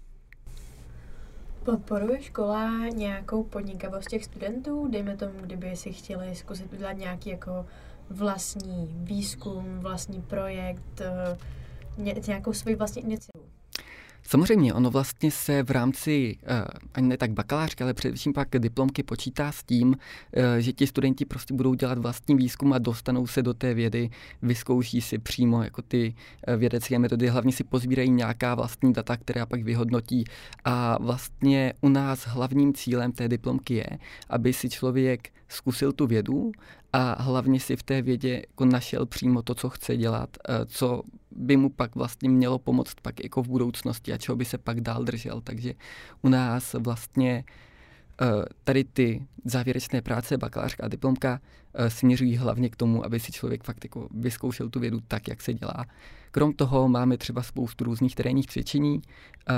Podporuje 1.63 2.21
škola 2.21 2.87
nějakou 2.87 3.43
podnikavost 3.43 4.07
těch 4.07 4.25
studentů? 4.25 4.87
Dejme 4.87 5.17
tomu, 5.17 5.39
kdyby 5.41 5.75
si 5.75 5.93
chtěli 5.93 6.35
zkusit 6.35 6.73
udělat 6.73 6.91
nějaký 6.91 7.29
jako 7.29 7.65
vlastní 8.09 8.89
výzkum, 8.93 9.79
vlastní 9.79 10.21
projekt, 10.21 11.01
eh, 11.01 11.37
nějakou 12.27 12.53
svoji 12.53 12.75
vlastní 12.75 13.01
iniciativu. 13.03 13.58
Samozřejmě, 14.23 14.73
ono 14.73 14.91
vlastně 14.91 15.31
se 15.31 15.63
v 15.63 15.71
rámci 15.71 16.37
uh, 16.41 16.47
ani 16.93 17.07
ne 17.07 17.17
tak 17.17 17.31
bakalářky, 17.31 17.83
ale 17.83 17.93
především 17.93 18.33
pak 18.33 18.47
diplomky 18.59 19.03
počítá 19.03 19.51
s 19.51 19.63
tím, 19.63 19.87
uh, 19.87 19.95
že 20.59 20.73
ti 20.73 20.87
studenti 20.87 21.25
prostě 21.25 21.53
budou 21.53 21.73
dělat 21.73 21.97
vlastní 21.97 22.35
výzkum 22.35 22.73
a 22.73 22.77
dostanou 22.77 23.27
se 23.27 23.41
do 23.41 23.53
té 23.53 23.73
vědy, 23.73 24.09
vyzkouší 24.41 25.01
si 25.01 25.17
přímo 25.17 25.63
jako 25.63 25.81
ty 25.81 26.13
uh, 26.47 26.55
vědecké 26.55 26.99
metody, 26.99 27.27
hlavně 27.27 27.51
si 27.51 27.63
pozbírají 27.63 28.09
nějaká 28.09 28.55
vlastní 28.55 28.93
data, 28.93 29.17
která 29.17 29.45
pak 29.45 29.63
vyhodnotí. 29.63 30.23
A 30.65 30.97
vlastně 31.01 31.73
u 31.81 31.89
nás 31.89 32.27
hlavním 32.27 32.73
cílem 32.73 33.11
té 33.11 33.27
diplomky 33.27 33.73
je, 33.73 33.87
aby 34.29 34.53
si 34.53 34.69
člověk 34.69 35.29
zkusil 35.47 35.91
tu 35.91 36.07
vědu 36.07 36.51
a 36.93 37.21
hlavně 37.23 37.59
si 37.59 37.75
v 37.75 37.83
té 37.83 38.01
vědě 38.01 38.33
jako 38.49 38.65
našel 38.65 39.05
přímo 39.05 39.41
to, 39.41 39.55
co 39.55 39.69
chce 39.69 39.97
dělat, 39.97 40.37
co 40.65 41.03
by 41.31 41.57
mu 41.57 41.69
pak 41.69 41.95
vlastně 41.95 42.29
mělo 42.29 42.59
pomoct 42.59 42.93
pak 43.01 43.23
jako 43.23 43.43
v 43.43 43.47
budoucnosti 43.47 44.13
a 44.13 44.17
čeho 44.17 44.35
by 44.35 44.45
se 44.45 44.57
pak 44.57 44.81
dál 44.81 45.03
držel. 45.03 45.41
Takže 45.41 45.73
u 46.21 46.29
nás 46.29 46.73
vlastně 46.73 47.43
eh, 47.47 47.68
tady 48.63 48.83
ty 48.83 49.27
závěrečné 49.45 50.01
práce, 50.01 50.37
bakalářka 50.37 50.85
a 50.85 50.87
diplomka 50.87 51.39
eh, 51.73 51.89
směřují 51.89 52.37
hlavně 52.37 52.69
k 52.69 52.75
tomu, 52.75 53.05
aby 53.05 53.19
si 53.19 53.31
člověk 53.31 53.63
fakt 53.63 53.83
jako 53.83 54.07
vyzkoušel 54.11 54.69
tu 54.69 54.79
vědu 54.79 54.99
tak, 55.07 55.27
jak 55.27 55.41
se 55.41 55.53
dělá. 55.53 55.85
Krom 56.31 56.53
toho 56.53 56.89
máme 56.89 57.17
třeba 57.17 57.43
spoustu 57.43 57.83
různých 57.83 58.15
terénních 58.15 58.47
cvičení, 58.47 59.01
eh, 59.01 59.53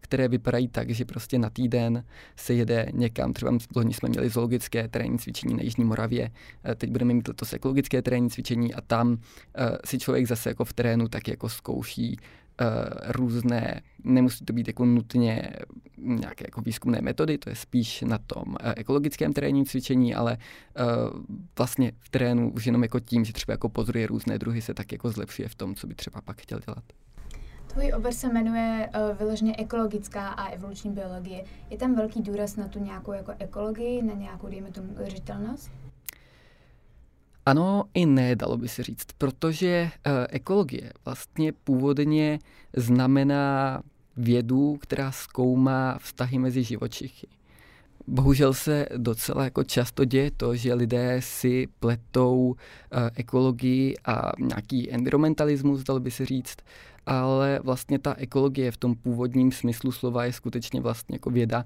které 0.00 0.28
vypadají 0.28 0.68
tak, 0.68 0.90
že 0.90 1.04
prostě 1.04 1.38
na 1.38 1.50
týden 1.50 2.04
se 2.36 2.54
jede 2.54 2.86
někam, 2.92 3.32
třeba 3.32 3.52
loni 3.76 3.94
jsme 3.94 4.08
měli 4.08 4.28
zoologické 4.28 4.88
terénní 4.88 5.18
cvičení 5.18 5.54
na 5.54 5.62
Jižní 5.62 5.84
Moravě, 5.84 6.30
eh, 6.64 6.74
teď 6.74 6.90
budeme 6.90 7.14
mít 7.14 7.28
letos 7.28 7.52
ekologické 7.52 8.02
terénní 8.02 8.30
cvičení 8.30 8.74
a 8.74 8.80
tam 8.80 9.18
si 9.84 9.98
člověk 9.98 10.26
zase 10.26 10.48
jako 10.48 10.64
v 10.64 10.72
terénu 10.72 11.08
tak 11.08 11.28
jako 11.28 11.48
zkouší 11.48 12.16
různé, 13.06 13.80
nemusí 14.04 14.44
to 14.44 14.52
být 14.52 14.66
jako 14.66 14.84
nutně 14.84 15.50
nějaké 15.96 16.44
jako 16.48 16.60
výzkumné 16.60 17.00
metody, 17.00 17.38
to 17.38 17.50
je 17.50 17.56
spíš 17.56 18.02
na 18.02 18.18
tom 18.18 18.56
ekologickém 18.76 19.32
terénním 19.32 19.64
cvičení, 19.64 20.14
ale 20.14 20.36
vlastně 21.58 21.92
v 22.00 22.08
terénu 22.08 22.52
už 22.52 22.66
jenom 22.66 22.82
jako 22.82 23.00
tím, 23.00 23.24
že 23.24 23.32
třeba 23.32 23.52
jako 23.52 23.68
pozoruje 23.68 24.06
různé 24.06 24.38
druhy, 24.38 24.62
se 24.62 24.74
tak 24.74 24.92
jako 24.92 25.10
zlepšuje 25.10 25.48
v 25.48 25.54
tom, 25.54 25.74
co 25.74 25.86
by 25.86 25.94
třeba 25.94 26.20
pak 26.20 26.40
chtěl 26.40 26.60
dělat. 26.66 26.84
Tvůj 27.66 27.92
obor 27.96 28.12
se 28.12 28.32
jmenuje 28.32 28.90
uh, 28.94 29.18
vyloženě 29.18 29.54
ekologická 29.58 30.28
a 30.28 30.48
evoluční 30.48 30.90
biologie. 30.90 31.44
Je 31.70 31.78
tam 31.78 31.94
velký 31.94 32.22
důraz 32.22 32.56
na 32.56 32.68
tu 32.68 32.78
nějakou 32.78 33.12
jako 33.12 33.32
ekologii, 33.38 34.02
na 34.02 34.14
nějakou, 34.14 34.48
dejme 34.48 34.72
tomu, 34.72 34.92
udržitelnost? 34.92 35.70
Ano 37.46 37.84
i 37.94 38.06
ne, 38.06 38.36
dalo 38.36 38.56
by 38.56 38.68
se 38.68 38.82
říct, 38.82 39.06
protože 39.18 39.90
uh, 40.06 40.12
ekologie 40.28 40.92
vlastně 41.04 41.52
původně 41.52 42.38
znamená 42.76 43.82
vědu, 44.16 44.76
která 44.80 45.12
zkoumá 45.12 45.98
vztahy 45.98 46.38
mezi 46.38 46.62
živočichy. 46.64 47.26
Bohužel 48.06 48.54
se 48.54 48.86
docela 48.96 49.44
jako 49.44 49.64
často 49.64 50.04
děje 50.04 50.30
to, 50.30 50.56
že 50.56 50.74
lidé 50.74 51.16
si 51.20 51.68
pletou 51.80 52.38
uh, 52.46 52.56
ekologii 53.14 53.94
a 54.04 54.32
nějaký 54.38 54.92
environmentalismus, 54.92 55.82
dalo 55.82 56.00
by 56.00 56.10
se 56.10 56.26
říct, 56.26 56.56
ale 57.06 57.60
vlastně 57.62 57.98
ta 57.98 58.14
ekologie 58.18 58.70
v 58.70 58.76
tom 58.76 58.94
původním 58.94 59.52
smyslu 59.52 59.92
slova 59.92 60.24
je 60.24 60.32
skutečně 60.32 60.80
vlastně 60.80 61.14
jako 61.14 61.30
věda 61.30 61.64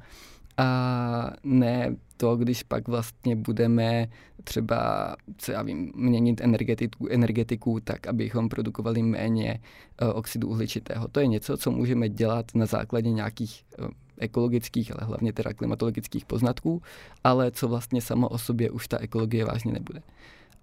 a 0.57 1.31
ne 1.45 1.97
to, 2.21 2.37
když 2.37 2.63
pak 2.63 2.89
vlastně 2.89 3.37
budeme 3.37 4.07
třeba, 4.45 5.15
co 5.37 5.53
já 5.53 5.63
vím, 5.63 5.93
měnit 5.95 6.41
energetiku, 6.41 7.09
energetiku 7.11 7.81
tak, 7.81 8.07
abychom 8.07 8.49
produkovali 8.49 9.03
méně 9.03 9.61
uh, 10.03 10.09
oxidu 10.15 10.49
uhličitého. 10.49 11.09
To 11.09 11.21
je 11.21 11.27
něco, 11.27 11.57
co 11.57 11.71
můžeme 11.71 12.09
dělat 12.09 12.47
na 12.55 12.67
základě 12.67 13.11
nějakých 13.11 13.65
uh, 13.79 13.89
ekologických, 14.19 14.93
ale 14.93 15.07
hlavně 15.07 15.33
teda 15.33 15.53
klimatologických 15.53 16.25
poznatků, 16.25 16.83
ale 17.25 17.51
co 17.51 17.69
vlastně 17.69 18.01
samo 18.03 18.29
o 18.29 18.39
sobě 18.39 18.71
už 18.71 18.89
ta 18.89 18.99
ekologie 18.99 19.45
vážně 19.45 19.73
nebude. 19.73 20.03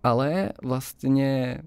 Ale 0.04 0.52
vlastně 0.64 1.60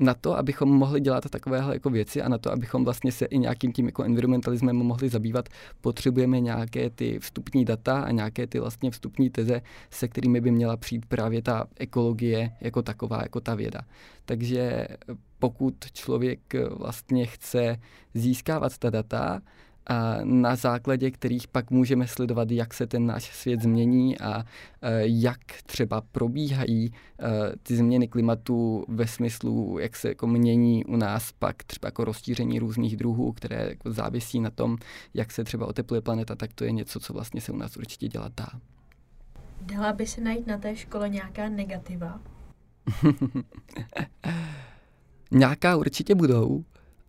na 0.00 0.14
to, 0.14 0.36
abychom 0.36 0.68
mohli 0.68 1.00
dělat 1.00 1.30
takovéhle 1.30 1.74
jako 1.74 1.90
věci 1.90 2.22
a 2.22 2.28
na 2.28 2.38
to, 2.38 2.52
abychom 2.52 2.84
vlastně 2.84 3.12
se 3.12 3.24
i 3.24 3.38
nějakým 3.38 3.72
tím 3.72 3.86
jako 3.86 4.02
environmentalismem 4.02 4.76
mohli 4.76 5.08
zabývat, 5.08 5.48
potřebujeme 5.80 6.40
nějaké 6.40 6.90
ty 6.90 7.18
vstupní 7.18 7.64
data 7.64 8.00
a 8.00 8.10
nějaké 8.10 8.46
ty 8.46 8.60
vlastně 8.60 8.90
vstupní 8.90 9.30
teze, 9.30 9.62
se 9.90 10.08
kterými 10.08 10.40
by 10.40 10.50
měla 10.50 10.76
přijít 10.76 11.06
právě 11.06 11.42
ta 11.42 11.66
ekologie 11.76 12.52
jako 12.60 12.82
taková, 12.82 13.22
jako 13.22 13.40
ta 13.40 13.54
věda. 13.54 13.80
Takže 14.24 14.88
pokud 15.38 15.74
člověk 15.92 16.40
vlastně 16.70 17.26
chce 17.26 17.80
získávat 18.14 18.78
ta 18.78 18.90
data, 18.90 19.40
na 20.24 20.56
základě 20.56 21.10
kterých 21.10 21.48
pak 21.48 21.70
můžeme 21.70 22.06
sledovat, 22.06 22.50
jak 22.50 22.74
se 22.74 22.86
ten 22.86 23.06
náš 23.06 23.24
svět 23.24 23.62
změní 23.62 24.18
a 24.18 24.40
e, 24.40 24.44
jak 25.02 25.38
třeba 25.66 26.00
probíhají 26.00 26.86
e, 26.86 26.92
ty 27.62 27.76
změny 27.76 28.08
klimatu 28.08 28.84
ve 28.88 29.06
smyslu, 29.06 29.78
jak 29.78 29.96
se 29.96 30.08
jako 30.08 30.26
mění 30.26 30.84
u 30.84 30.96
nás 30.96 31.32
pak 31.32 31.64
třeba 31.64 31.86
jako 31.86 32.04
rozšíření 32.04 32.58
různých 32.58 32.96
druhů, 32.96 33.32
které 33.32 33.66
jako 33.68 33.92
závisí 33.92 34.40
na 34.40 34.50
tom, 34.50 34.76
jak 35.14 35.32
se 35.32 35.44
třeba 35.44 35.66
otepluje 35.66 36.00
planeta, 36.00 36.34
tak 36.34 36.52
to 36.52 36.64
je 36.64 36.72
něco, 36.72 37.00
co 37.00 37.12
vlastně 37.12 37.40
se 37.40 37.52
u 37.52 37.56
nás 37.56 37.76
určitě 37.76 38.08
dělat 38.08 38.32
dá. 38.36 38.48
Dala 39.60 39.92
by 39.92 40.06
se 40.06 40.20
najít 40.20 40.46
na 40.46 40.58
té 40.58 40.76
škole 40.76 41.08
nějaká 41.08 41.48
negativa? 41.48 42.20
nějaká 45.30 45.76
určitě 45.76 46.14
budou. 46.14 46.64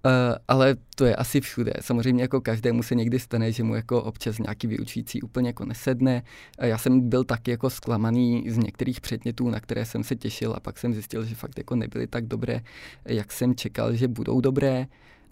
Uh, 0.08 0.36
ale 0.48 0.76
to 0.96 1.06
je 1.06 1.16
asi 1.16 1.42
všude. 1.42 1.74
Samozřejmě 1.82 2.24
jako 2.24 2.42
každému 2.42 2.84
se 2.84 2.96
někdy 2.96 3.20
stane, 3.20 3.52
že 3.52 3.64
mu 3.64 3.76
jako 3.76 4.04
občas 4.04 4.40
nějaký 4.40 4.68
vyučující 4.68 5.22
úplně 5.22 5.50
jako 5.50 5.66
nesedne. 5.66 6.24
Uh, 6.60 6.66
já 6.68 6.78
jsem 6.78 7.10
byl 7.10 7.24
taky 7.24 7.52
jako 7.52 7.70
zklamaný 7.70 8.50
z 8.50 8.58
některých 8.58 9.02
předmětů, 9.02 9.50
na 9.50 9.60
které 9.60 9.86
jsem 9.86 10.04
se 10.04 10.16
těšil 10.16 10.54
a 10.58 10.60
pak 10.60 10.78
jsem 10.78 10.94
zjistil, 10.94 11.26
že 11.26 11.36
fakt 11.36 11.58
jako 11.58 11.76
nebyly 11.76 12.08
tak 12.08 12.26
dobré, 12.26 12.62
jak 13.06 13.32
jsem 13.32 13.56
čekal, 13.56 13.96
že 13.96 14.08
budou 14.08 14.42
dobré, 14.42 14.88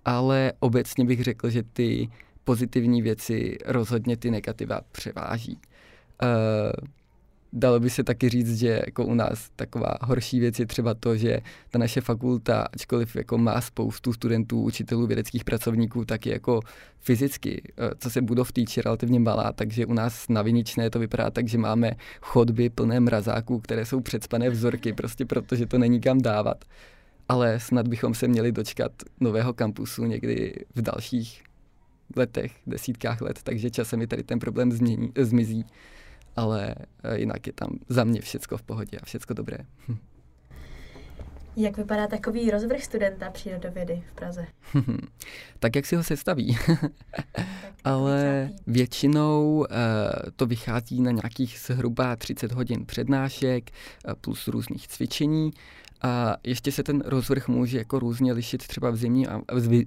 ale 0.05 0.53
obecně 0.60 1.05
bych 1.05 1.24
řekl, 1.24 1.50
že 1.50 1.63
ty 1.63 2.10
pozitivní 2.44 3.01
věci 3.01 3.58
rozhodně 3.65 4.17
ty 4.17 4.32
negativa 4.32 4.82
převáží. 4.91 5.60
Uh, 6.24 6.88
dalo 7.55 7.79
by 7.79 7.89
se 7.89 8.03
taky 8.03 8.29
říct, 8.29 8.59
že 8.59 8.81
jako 8.85 9.05
u 9.05 9.13
nás 9.13 9.50
taková 9.55 9.97
horší 10.01 10.39
věc 10.39 10.59
je 10.59 10.65
třeba 10.65 10.93
to, 10.93 11.15
že 11.17 11.39
ta 11.71 11.79
naše 11.79 12.01
fakulta, 12.01 12.67
ačkoliv 12.74 13.15
jako 13.15 13.38
má 13.38 13.62
spoustu 13.62 14.13
studentů, 14.13 14.62
učitelů, 14.62 15.07
vědeckých 15.07 15.43
pracovníků, 15.43 16.05
tak 16.05 16.25
je 16.25 16.33
jako 16.33 16.59
fyzicky, 17.00 17.62
eh, 17.77 17.89
co 17.97 18.09
se 18.09 18.21
budov 18.21 18.51
týče, 18.51 18.81
relativně 18.81 19.19
malá, 19.19 19.51
takže 19.51 19.85
u 19.85 19.93
nás 19.93 20.29
na 20.29 20.41
Viničné 20.41 20.89
to 20.89 21.00
vypadá 21.00 21.31
tak, 21.31 21.47
že 21.47 21.57
máme 21.57 21.91
chodby 22.21 22.69
plné 22.69 23.00
mrazáků, 23.00 23.59
které 23.59 23.85
jsou 23.85 24.01
předspané 24.01 24.50
vzorky, 24.50 24.93
prostě 24.93 25.25
protože 25.25 25.65
to 25.65 25.77
není 25.77 26.01
kam 26.01 26.21
dávat. 26.21 26.65
Ale 27.29 27.59
snad 27.59 27.88
bychom 27.88 28.13
se 28.13 28.27
měli 28.27 28.51
dočkat 28.51 28.91
nového 29.19 29.53
kampusu 29.53 30.05
někdy 30.05 30.53
v 30.75 30.81
dalších 30.81 31.43
letech, 32.15 32.51
desítkách 32.67 33.21
let, 33.21 33.39
takže 33.43 33.71
časem 33.71 34.00
mi 34.00 34.07
tady 34.07 34.24
ten 34.24 34.39
problém 34.39 34.71
změní, 34.71 35.12
zmizí 35.17 35.65
ale 36.36 36.75
eh, 37.04 37.20
jinak 37.20 37.48
je 37.48 37.54
tam 37.54 37.70
za 37.89 38.04
mě 38.04 38.22
všecko 38.22 38.58
v 38.58 38.63
pohodě 38.63 38.98
a 38.98 39.06
všecko 39.06 39.34
dobré. 39.34 39.58
Hm. 39.88 39.98
Jak 41.58 41.77
vypadá 41.77 42.08
takový 42.08 42.51
rozvrh 42.51 42.84
studenta 42.84 43.30
přírodovědy 43.30 44.04
v 44.12 44.15
Praze? 44.15 44.46
tak 45.60 45.75
jak 45.75 45.86
si 45.86 45.96
ho 45.96 46.04
sestaví. 46.04 46.58
Ale 47.84 48.50
většinou 48.68 49.58
uh, 49.58 49.65
to 50.36 50.46
vychází 50.46 51.01
na 51.01 51.12
nějakých 51.12 51.60
zhruba 51.60 52.15
30 52.15 52.51
hodin 52.51 52.86
přednášek 52.86 53.72
uh, 54.08 54.13
plus 54.13 54.48
různých 54.48 54.88
cvičení. 54.88 55.51
A 56.01 56.36
ještě 56.44 56.72
se 56.72 56.84
ten 56.84 57.01
rozvrh 57.06 57.48
může 57.48 57.77
jako 57.77 58.00
různě 58.00 58.34
lišit 58.34 58.68
třeba 58.68 58.89
v 58.89 58.96
zimním 58.96 59.27
a 59.30 59.42
v, 59.54 59.86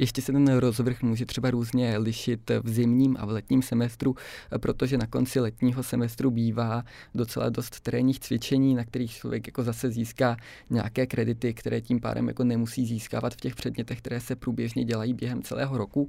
ještě 0.00 0.22
se 0.22 0.32
ten 0.32 0.56
rozvrh 0.56 1.02
může 1.02 1.26
třeba 1.26 1.50
různě 1.50 1.98
lišit 1.98 2.50
v 2.62 2.68
zimním 2.68 3.16
a 3.20 3.26
v 3.26 3.30
letním 3.30 3.62
semestru, 3.62 4.14
protože 4.60 4.98
na 4.98 5.06
konci 5.06 5.40
letního 5.40 5.82
semestru 5.82 6.30
bývá 6.30 6.84
docela 7.14 7.48
dost 7.48 7.80
terénních 7.80 8.20
cvičení, 8.20 8.74
na 8.74 8.84
kterých 8.84 9.12
člověk 9.12 9.46
jako 9.46 9.62
zase 9.62 9.90
získá 9.90 10.36
nějaké 10.70 11.06
kredity, 11.06 11.54
které 11.54 11.80
tím 11.80 12.00
pádem 12.00 12.28
jako 12.28 12.44
nemusí 12.44 12.86
získávat 12.86 13.34
v 13.34 13.40
těch 13.40 13.54
předmětech, 13.54 13.98
které 13.98 14.20
se 14.20 14.36
průběžně 14.36 14.84
dělají 14.84 15.14
během 15.14 15.42
celého 15.42 15.78
roku. 15.78 16.08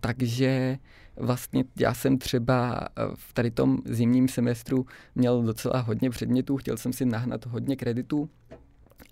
Takže 0.00 0.78
vlastně 1.16 1.64
já 1.76 1.94
jsem 1.94 2.18
třeba 2.18 2.88
v 3.14 3.32
tady 3.32 3.50
tom 3.50 3.78
zimním 3.84 4.28
semestru 4.28 4.86
měl 5.14 5.42
docela 5.42 5.80
hodně 5.80 6.10
předmětů, 6.10 6.56
chtěl 6.56 6.76
jsem 6.76 6.92
si 6.92 7.04
nahnat 7.06 7.46
hodně 7.46 7.76
kreditů, 7.76 8.30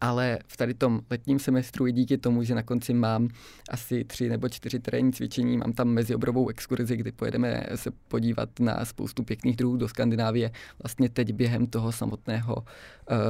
ale 0.02 0.38
v 0.46 0.56
tady 0.56 0.74
tom 0.74 1.00
letním 1.10 1.38
semestru 1.38 1.86
i 1.86 1.92
díky 1.92 2.18
tomu, 2.18 2.42
že 2.42 2.54
na 2.54 2.62
konci 2.62 2.94
mám 2.94 3.28
asi 3.70 4.04
tři 4.04 4.28
nebo 4.28 4.48
čtyři 4.48 4.78
terénní 4.78 5.12
cvičení, 5.12 5.56
mám 5.56 5.72
tam 5.72 5.88
meziobrovou 5.88 6.48
exkurzi, 6.48 6.96
kdy 6.96 7.12
pojedeme 7.12 7.66
se 7.74 7.90
podívat 8.08 8.48
na 8.60 8.84
spoustu 8.84 9.22
pěkných 9.22 9.56
druhů 9.56 9.76
do 9.76 9.88
Skandinávie. 9.88 10.50
Vlastně 10.82 11.08
teď 11.08 11.32
během 11.32 11.66
toho 11.66 11.92
samotného 11.92 12.56
uh, 12.56 12.64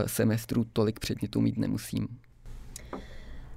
semestru 0.07 0.65
tolik 0.73 1.01
předmětů 1.01 1.41
mít 1.41 1.59
nemusím. 1.59 2.09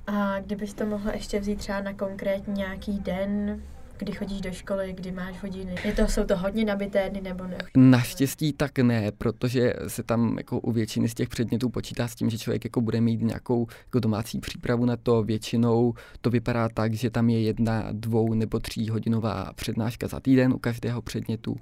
A 0.07 0.39
kdybys 0.39 0.73
to 0.73 0.85
mohla 0.85 1.13
ještě 1.13 1.39
vzít 1.39 1.59
třeba 1.59 1.81
na 1.81 1.93
konkrétní 1.93 2.53
nějaký 2.53 2.99
den, 2.99 3.61
kdy 3.97 4.11
chodíš 4.11 4.41
do 4.41 4.51
školy, 4.51 4.93
kdy 4.93 5.11
máš 5.11 5.41
hodiny? 5.41 5.75
Je 5.83 5.93
to, 5.93 6.07
jsou 6.07 6.23
to 6.23 6.37
hodně 6.37 6.65
nabité 6.65 7.09
dny 7.09 7.21
nebo 7.21 7.47
ne? 7.47 7.57
Naštěstí 7.77 8.53
tak 8.53 8.79
ne, 8.79 9.11
protože 9.11 9.73
se 9.87 10.03
tam 10.03 10.37
jako 10.37 10.59
u 10.59 10.71
většiny 10.71 11.09
z 11.09 11.13
těch 11.13 11.29
předmětů 11.29 11.69
počítá 11.69 12.07
s 12.07 12.15
tím, 12.15 12.29
že 12.29 12.37
člověk 12.37 12.63
jako 12.63 12.81
bude 12.81 13.01
mít 13.01 13.21
nějakou 13.21 13.67
jako 13.85 13.99
domácí 13.99 14.39
přípravu 14.39 14.85
na 14.85 14.97
to. 14.97 15.23
Většinou 15.23 15.93
to 16.21 16.29
vypadá 16.29 16.69
tak, 16.69 16.93
že 16.93 17.09
tam 17.09 17.29
je 17.29 17.41
jedna, 17.41 17.87
dvou 17.91 18.33
nebo 18.33 18.59
tří 18.59 18.89
hodinová 18.89 19.51
přednáška 19.55 20.07
za 20.07 20.19
týden 20.19 20.53
u 20.53 20.57
každého 20.57 21.01
předmětu, 21.01 21.55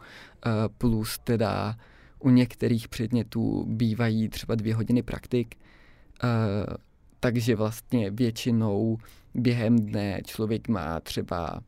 eh, 0.45 0.49
plus 0.77 1.19
teda 1.23 1.75
u 2.19 2.29
některých 2.29 2.87
předmětů 2.87 3.65
bývají 3.67 4.29
třeba 4.29 4.55
dvě 4.55 4.75
hodiny 4.75 5.03
praktik. 5.03 5.55
Eh, 6.23 6.27
takže 7.19 7.55
vlastně 7.55 8.11
většinou 8.11 8.97
během 9.33 9.79
dne 9.79 10.21
člověk 10.25 10.67
má 10.67 10.99
třeba 10.99 11.61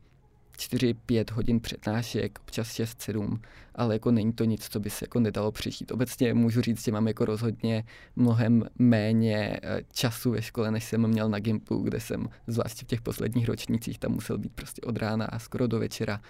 4-5 0.58 1.34
hodin 1.34 1.60
přednášek, 1.60 2.40
občas 2.40 2.68
6-7, 2.68 3.40
ale 3.76 3.96
jako 3.96 4.12
není 4.12 4.34
to 4.34 4.44
nic, 4.44 4.68
co 4.70 4.80
by 4.80 4.90
se 4.90 5.04
jako 5.04 5.20
nedalo 5.20 5.52
přečít. 5.52 5.92
Obecně 5.92 6.34
můžu 6.34 6.62
říct, 6.62 6.86
že 6.86 6.92
mám 6.92 7.08
jako 7.08 7.26
rozhodně 7.26 7.84
mnohem 8.16 8.66
méně 8.80 9.60
eh, 9.64 9.82
času 9.94 10.32
ve 10.32 10.42
škole, 10.42 10.72
než 10.72 10.84
jsem 10.84 11.08
měl 11.08 11.30
na 11.30 11.40
Gimplu, 11.40 11.80
kde 11.80 12.00
jsem 12.00 12.30
zvláště 12.48 12.86
v 12.86 12.88
těch 12.88 13.02
posledních 13.02 13.48
ročnících 13.48 14.00
tam 14.00 14.12
musel 14.12 14.38
být 14.38 14.54
prostě 14.54 14.82
od 14.82 14.98
rána 14.98 15.26
a 15.26 15.40
skoro 15.40 15.68
do 15.68 15.80
večera. 15.80 16.22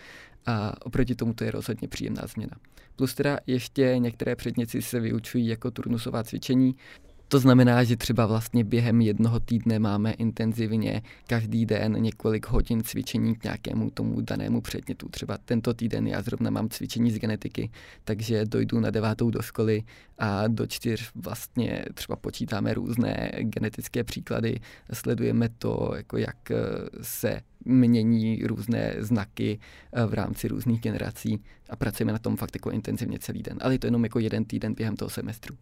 A 0.46 0.86
oproti 0.86 1.16
tomu 1.16 1.34
to 1.34 1.44
je 1.44 1.52
rozhodně 1.52 1.88
příjemná 1.88 2.22
změna. 2.28 2.58
Plus 2.96 3.14
teda 3.14 3.40
ještě 3.48 3.96
některé 3.98 4.36
předměty 4.36 4.82
se 4.82 5.00
vyučují 5.00 5.48
jako 5.48 5.72
turnusová 5.72 6.24
cvičení, 6.24 6.76
to 7.28 7.40
znamená, 7.40 7.84
že 7.84 7.98
třeba 7.98 8.26
vlastně 8.26 8.64
během 8.64 9.02
jednoho 9.02 9.40
týdne 9.40 9.80
máme 9.80 10.12
intenzivně 10.12 11.02
každý 11.28 11.66
den 11.66 11.94
několik 11.94 12.48
hodin 12.48 12.84
cvičení 12.84 13.36
k 13.36 13.44
nějakému 13.44 13.90
tomu 13.90 14.22
danému 14.22 14.62
předmětu. 14.62 15.10
Třeba 15.10 15.38
tento 15.46 15.74
týden 15.74 16.08
já 16.08 16.22
zrovna 16.22 16.50
mám 16.50 16.70
cvičení 16.70 17.12
z 17.12 17.18
genetiky, 17.18 17.70
takže 18.04 18.46
dojdu 18.46 18.80
na 18.80 18.90
devátou 18.90 19.30
do 19.30 19.42
školy 19.42 19.84
a 20.18 20.48
do 20.48 20.68
čtyř 20.68 21.12
vlastně 21.16 21.86
třeba 21.94 22.16
počítáme 22.16 22.74
různé 22.74 23.32
genetické 23.40 24.04
příklady, 24.04 24.60
sledujeme 24.94 25.50
to, 25.50 25.92
jako 25.96 26.18
jak 26.18 26.52
eh, 26.52 26.56
se 27.02 27.42
mění 27.66 28.44
různé 28.44 28.96
znaky 29.00 29.60
eh, 29.94 30.06
v 30.06 30.14
rámci 30.14 30.48
různých 30.48 30.82
generací 30.82 31.44
a 31.70 31.76
pracujeme 31.76 32.12
na 32.12 32.20
tom 32.20 32.38
fakt 32.38 32.56
jako 32.56 32.72
intenzivně 32.72 33.20
celý 33.20 33.44
den. 33.44 33.58
Ale 33.62 33.74
je 33.74 33.80
to 33.80 33.88
jenom 33.88 34.04
jako 34.04 34.20
jeden 34.20 34.46
týden 34.46 34.74
během 34.74 34.96
toho 34.96 35.10
semestru. 35.10 35.56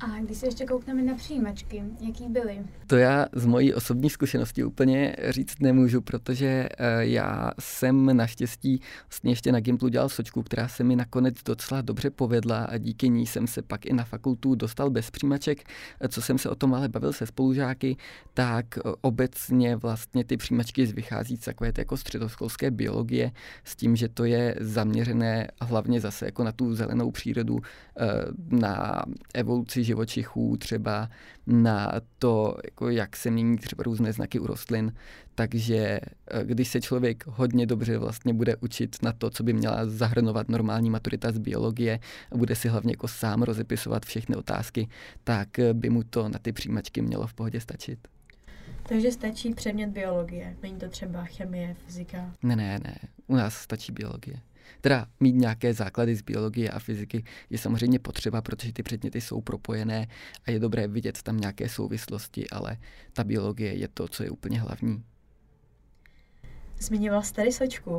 A 0.00 0.20
když 0.20 0.38
se 0.38 0.46
ještě 0.46 0.66
koukneme 0.66 1.02
na 1.02 1.14
přijímačky, 1.14 1.82
jaký 2.00 2.28
byly? 2.28 2.58
To 2.86 2.96
já 2.96 3.26
z 3.32 3.46
mojí 3.46 3.74
osobní 3.74 4.10
zkušenosti 4.10 4.64
úplně 4.64 5.16
říct 5.28 5.60
nemůžu, 5.60 6.00
protože 6.00 6.68
uh, 6.80 6.86
já 7.00 7.50
jsem 7.60 8.16
naštěstí 8.16 8.80
vlastně 9.08 9.32
ještě 9.32 9.52
na 9.52 9.60
Gimplu 9.60 9.88
dělal 9.88 10.08
sočku, 10.08 10.42
která 10.42 10.68
se 10.68 10.84
mi 10.84 10.96
nakonec 10.96 11.34
docela 11.44 11.80
dobře 11.80 12.10
povedla 12.10 12.64
a 12.64 12.78
díky 12.78 13.08
ní 13.08 13.26
jsem 13.26 13.46
se 13.46 13.62
pak 13.62 13.86
i 13.86 13.92
na 13.92 14.04
fakultu 14.04 14.54
dostal 14.54 14.90
bez 14.90 15.10
přijímaček. 15.10 15.64
Co 16.08 16.22
jsem 16.22 16.38
se 16.38 16.50
o 16.50 16.54
tom 16.54 16.74
ale 16.74 16.88
bavil 16.88 17.12
se 17.12 17.26
spolužáky, 17.26 17.96
tak 18.34 18.66
uh, 18.84 18.92
obecně 19.00 19.76
vlastně 19.76 20.24
ty 20.24 20.36
přijímačky 20.36 20.86
vychází 20.86 21.36
z 21.36 21.44
takové 21.44 21.72
jako 21.78 21.96
středoškolské 21.96 22.70
biologie 22.70 23.32
s 23.64 23.76
tím, 23.76 23.96
že 23.96 24.08
to 24.08 24.24
je 24.24 24.54
zaměřené 24.60 25.48
hlavně 25.60 26.00
zase 26.00 26.24
jako 26.24 26.44
na 26.44 26.52
tu 26.52 26.74
zelenou 26.74 27.10
přírodu, 27.10 27.58
na 28.50 29.02
evoluci 29.34 29.84
živočichů, 29.94 30.56
třeba 30.56 31.08
na 31.46 31.92
to, 32.18 32.56
jako 32.64 32.88
jak 32.88 33.16
se 33.16 33.30
mění 33.30 33.58
třeba 33.58 33.82
různé 33.82 34.12
znaky 34.12 34.38
u 34.38 34.46
rostlin. 34.46 34.92
Takže 35.34 35.76
eh, 35.76 36.44
když 36.44 36.68
se 36.68 36.80
člověk 36.80 37.24
hodně 37.26 37.66
dobře 37.66 37.98
vlastně 37.98 38.34
bude 38.34 38.56
učit 38.56 39.02
na 39.02 39.12
to, 39.12 39.30
co 39.30 39.42
by 39.42 39.52
měla 39.52 39.86
zahrnovat 39.86 40.48
normální 40.48 40.90
maturita 40.90 41.32
z 41.32 41.38
biologie 41.38 41.98
a 42.32 42.36
bude 42.36 42.54
si 42.54 42.68
hlavně 42.68 42.92
jako 42.92 43.08
sám 43.08 43.42
rozepisovat 43.42 44.06
všechny 44.06 44.36
otázky, 44.36 44.88
tak 45.24 45.58
eh, 45.58 45.74
by 45.74 45.90
mu 45.90 46.02
to 46.02 46.28
na 46.28 46.38
ty 46.38 46.52
přijímačky 46.52 47.02
mělo 47.02 47.26
v 47.26 47.34
pohodě 47.34 47.60
stačit. 47.60 47.98
Takže 48.88 49.12
stačí 49.12 49.54
předmět 49.54 49.90
biologie, 49.90 50.56
není 50.62 50.78
to 50.78 50.88
třeba 50.88 51.24
chemie, 51.24 51.74
fyzika? 51.86 52.32
Ne, 52.42 52.56
ne, 52.56 52.78
ne, 52.84 52.94
u 53.26 53.36
nás 53.36 53.54
stačí 53.54 53.92
biologie. 53.92 54.40
Teda 54.80 55.06
mít 55.20 55.34
nějaké 55.34 55.74
základy 55.74 56.16
z 56.16 56.22
biologie 56.22 56.70
a 56.70 56.78
fyziky 56.78 57.24
je 57.50 57.58
samozřejmě 57.58 57.98
potřeba, 57.98 58.42
protože 58.42 58.72
ty 58.72 58.82
předměty 58.82 59.20
jsou 59.20 59.40
propojené 59.40 60.06
a 60.46 60.50
je 60.50 60.58
dobré 60.58 60.88
vidět 60.88 61.22
tam 61.22 61.36
nějaké 61.36 61.68
souvislosti, 61.68 62.50
ale 62.50 62.76
ta 63.12 63.24
biologie 63.24 63.74
je 63.74 63.88
to, 63.88 64.08
co 64.08 64.22
je 64.22 64.30
úplně 64.30 64.60
hlavní. 64.60 65.04
Zmiňoval 66.80 67.22
jsi 67.22 67.32
tady 67.32 67.52
Sočku. 67.52 67.96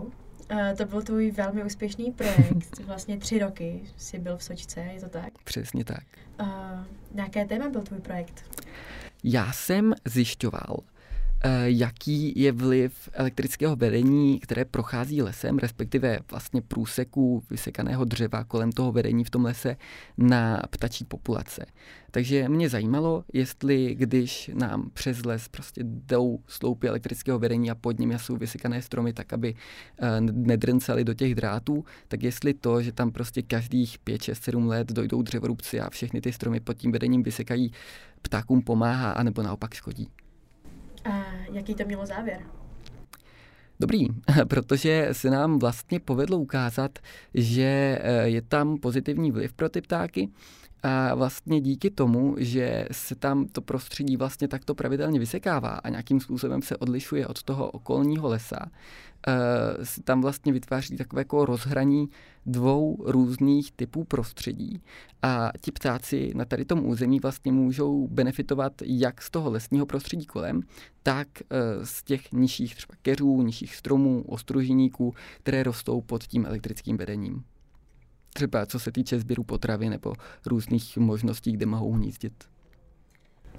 Uh, 0.51 0.73
to 0.77 0.85
byl 0.85 1.01
tvůj 1.01 1.31
velmi 1.31 1.63
úspěšný 1.63 2.11
projekt. 2.17 2.79
Vlastně 2.85 3.17
tři 3.17 3.39
roky 3.39 3.81
jsi 3.97 4.19
byl 4.19 4.37
v 4.37 4.43
Sočce, 4.43 4.79
je 4.79 4.99
to 4.99 5.09
tak? 5.09 5.33
Přesně 5.43 5.85
tak. 5.85 6.03
Uh, 6.41 6.47
nějaké 7.13 7.45
téma 7.45 7.69
byl 7.69 7.81
tvůj 7.81 7.99
projekt? 7.99 8.61
Já 9.23 9.51
jsem 9.51 9.93
zjišťoval, 10.05 10.77
Eh, 10.77 10.94
jaký 11.65 12.33
je 12.35 12.51
vliv 12.51 13.09
elektrického 13.13 13.75
vedení, 13.75 14.39
které 14.39 14.65
prochází 14.65 15.21
lesem, 15.21 15.57
respektive 15.57 16.19
vlastně 16.31 16.61
průseků 16.61 17.43
vysekaného 17.49 18.05
dřeva 18.05 18.43
kolem 18.43 18.71
toho 18.71 18.91
vedení 18.91 19.23
v 19.23 19.29
tom 19.29 19.45
lese 19.45 19.77
na 20.17 20.61
ptačí 20.69 21.05
populace. 21.05 21.65
Takže 22.11 22.49
mě 22.49 22.69
zajímalo, 22.69 23.23
jestli 23.33 23.95
když 23.95 24.51
nám 24.53 24.89
přes 24.93 25.25
les 25.25 25.47
prostě 25.47 25.81
jdou 25.83 26.39
sloupy 26.47 26.87
elektrického 26.87 27.39
vedení 27.39 27.71
a 27.71 27.75
pod 27.75 27.99
nimi 27.99 28.19
jsou 28.19 28.37
vysekané 28.37 28.81
stromy 28.81 29.13
tak, 29.13 29.33
aby 29.33 29.55
eh, 29.99 30.21
nedrncali 30.21 31.03
do 31.03 31.13
těch 31.13 31.35
drátů, 31.35 31.85
tak 32.07 32.23
jestli 32.23 32.53
to, 32.53 32.81
že 32.81 32.91
tam 32.91 33.11
prostě 33.11 33.41
každých 33.41 33.99
5, 33.99 34.21
6, 34.21 34.43
7 34.43 34.67
let 34.67 34.91
dojdou 34.91 35.21
dřevorubci 35.21 35.79
a 35.79 35.89
všechny 35.89 36.21
ty 36.21 36.33
stromy 36.33 36.59
pod 36.59 36.73
tím 36.77 36.91
vedením 36.91 37.23
vysekají, 37.23 37.71
ptákům 38.21 38.61
pomáhá, 38.61 39.11
anebo 39.11 39.43
naopak 39.43 39.73
škodí. 39.73 40.09
Jaký 41.51 41.75
to 41.75 41.85
mělo 41.85 42.05
závěr? 42.05 42.39
Dobrý, 43.79 44.07
protože 44.47 45.09
se 45.11 45.29
nám 45.29 45.59
vlastně 45.59 45.99
povedlo 45.99 46.37
ukázat, 46.37 46.99
že 47.33 47.99
eh, 48.01 48.27
je 48.27 48.41
tam 48.41 48.77
pozitivní 48.77 49.31
vliv 49.31 49.53
pro 49.53 49.69
ty 49.69 49.81
ptáky 49.81 50.29
a 50.85 51.15
vlastně 51.15 51.61
díky 51.61 51.89
tomu, 51.89 52.35
že 52.37 52.87
se 52.91 53.15
tam 53.15 53.47
to 53.47 53.61
prostředí 53.61 54.17
vlastně 54.17 54.47
takto 54.47 54.75
pravidelně 54.75 55.19
vysekává 55.19 55.69
a 55.69 55.89
nějakým 55.89 56.19
způsobem 56.19 56.61
se 56.61 56.77
odlišuje 56.77 57.27
od 57.27 57.43
toho 57.43 57.71
okolního 57.71 58.27
lesa, 58.27 58.59
Eh, 59.27 59.85
se 59.85 60.03
tam 60.03 60.21
vlastně 60.21 60.53
vytváří 60.53 60.97
takové 60.97 61.19
jako 61.19 61.45
rozhraní 61.45 62.09
dvou 62.45 63.03
různých 63.05 63.71
typů 63.71 64.03
prostředí 64.03 64.81
a 65.21 65.51
ti 65.61 65.71
ptáci 65.71 66.31
na 66.35 66.45
tady 66.45 66.65
tom 66.65 66.85
území 66.85 67.19
vlastně 67.19 67.51
můžou 67.51 68.07
benefitovat 68.07 68.73
jak 68.85 69.21
z 69.21 69.31
toho 69.31 69.49
lesního 69.49 69.85
prostředí 69.85 70.25
kolem, 70.25 70.61
tak 71.03 71.27
eh, 71.41 71.85
z 71.85 72.03
těch 72.03 72.31
nižších 72.31 72.75
třeba 72.75 72.95
keřů, 73.01 73.41
nižších 73.41 73.75
stromů, 73.75 74.23
ostružiníků, 74.27 75.13
které 75.37 75.63
rostou 75.63 76.01
pod 76.01 76.23
tím 76.23 76.45
elektrickým 76.45 76.97
vedením. 76.97 77.43
Třeba 78.37 78.65
co 78.65 78.79
se 78.79 78.91
týče 78.91 79.19
sběru 79.19 79.43
potravy 79.43 79.89
nebo 79.89 80.13
různých 80.45 80.97
možností, 80.97 81.51
kde 81.51 81.65
mohou 81.65 81.91
hnízdit. 81.91 82.33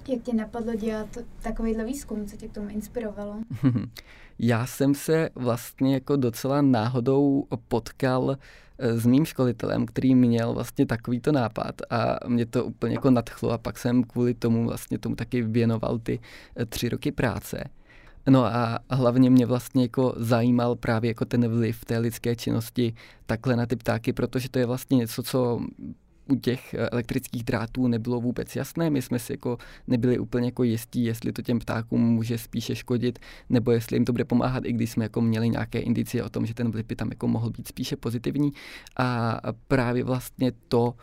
Jak 0.07 0.21
tě 0.21 0.33
napadlo 0.33 0.75
dělat 0.75 1.17
takovýhle 1.41 1.85
výzkum, 1.85 2.25
co 2.25 2.37
tě 2.37 2.47
k 2.47 2.53
tomu 2.53 2.69
inspirovalo? 2.69 3.35
Já 4.39 4.65
jsem 4.65 4.95
se 4.95 5.29
vlastně 5.35 5.93
jako 5.93 6.15
docela 6.15 6.61
náhodou 6.61 7.47
potkal 7.67 8.37
eh, 8.79 8.99
s 8.99 9.05
mým 9.05 9.25
školitelem, 9.25 9.85
který 9.85 10.15
měl 10.15 10.53
vlastně 10.53 10.85
takovýto 10.85 11.31
nápad 11.31 11.75
a 11.89 12.19
mě 12.27 12.45
to 12.45 12.65
úplně 12.65 12.95
jako 12.95 13.11
nadchlo 13.11 13.51
a 13.51 13.57
pak 13.57 13.77
jsem 13.77 14.03
kvůli 14.03 14.33
tomu 14.33 14.65
vlastně 14.65 14.97
tomu 14.97 15.15
taky 15.15 15.41
věnoval 15.41 15.99
ty 15.99 16.19
eh, 16.55 16.65
tři 16.65 16.89
roky 16.89 17.11
práce. 17.11 17.63
No 18.29 18.45
a 18.45 18.79
hlavně 18.89 19.29
mě 19.29 19.45
vlastně 19.45 19.81
jako 19.81 20.13
zajímal 20.17 20.75
právě 20.75 21.07
jako 21.07 21.25
ten 21.25 21.47
vliv 21.47 21.85
té 21.85 21.97
lidské 21.97 22.35
činnosti 22.35 22.93
takhle 23.25 23.55
na 23.55 23.65
ty 23.65 23.75
ptáky, 23.75 24.13
protože 24.13 24.49
to 24.49 24.59
je 24.59 24.65
vlastně 24.65 24.97
něco, 24.97 25.23
co 25.23 25.59
u 26.29 26.35
těch 26.35 26.73
elektrických 26.73 27.43
drátů 27.43 27.87
nebylo 27.87 28.21
vůbec 28.21 28.55
jasné. 28.55 28.89
My 28.89 29.01
jsme 29.01 29.19
si 29.19 29.33
jako 29.33 29.57
nebyli 29.87 30.19
úplně 30.19 30.47
jako 30.47 30.63
jistí, 30.63 31.03
jestli 31.03 31.31
to 31.31 31.41
těm 31.41 31.59
ptákům 31.59 32.01
může 32.01 32.37
spíše 32.37 32.75
škodit, 32.75 33.19
nebo 33.49 33.71
jestli 33.71 33.95
jim 33.95 34.05
to 34.05 34.11
bude 34.11 34.25
pomáhat, 34.25 34.65
i 34.65 34.73
když 34.73 34.91
jsme 34.91 35.05
jako 35.05 35.21
měli 35.21 35.49
nějaké 35.49 35.79
indicie 35.79 36.23
o 36.23 36.29
tom, 36.29 36.45
že 36.45 36.53
ten 36.53 36.71
vliv 36.71 36.85
by 36.85 36.95
tam 36.95 37.09
jako 37.09 37.27
mohl 37.27 37.49
být 37.49 37.67
spíše 37.67 37.95
pozitivní. 37.95 38.51
A 38.97 39.39
právě 39.67 40.03
vlastně 40.03 40.51
to, 40.67 40.83
uh, 40.85 40.93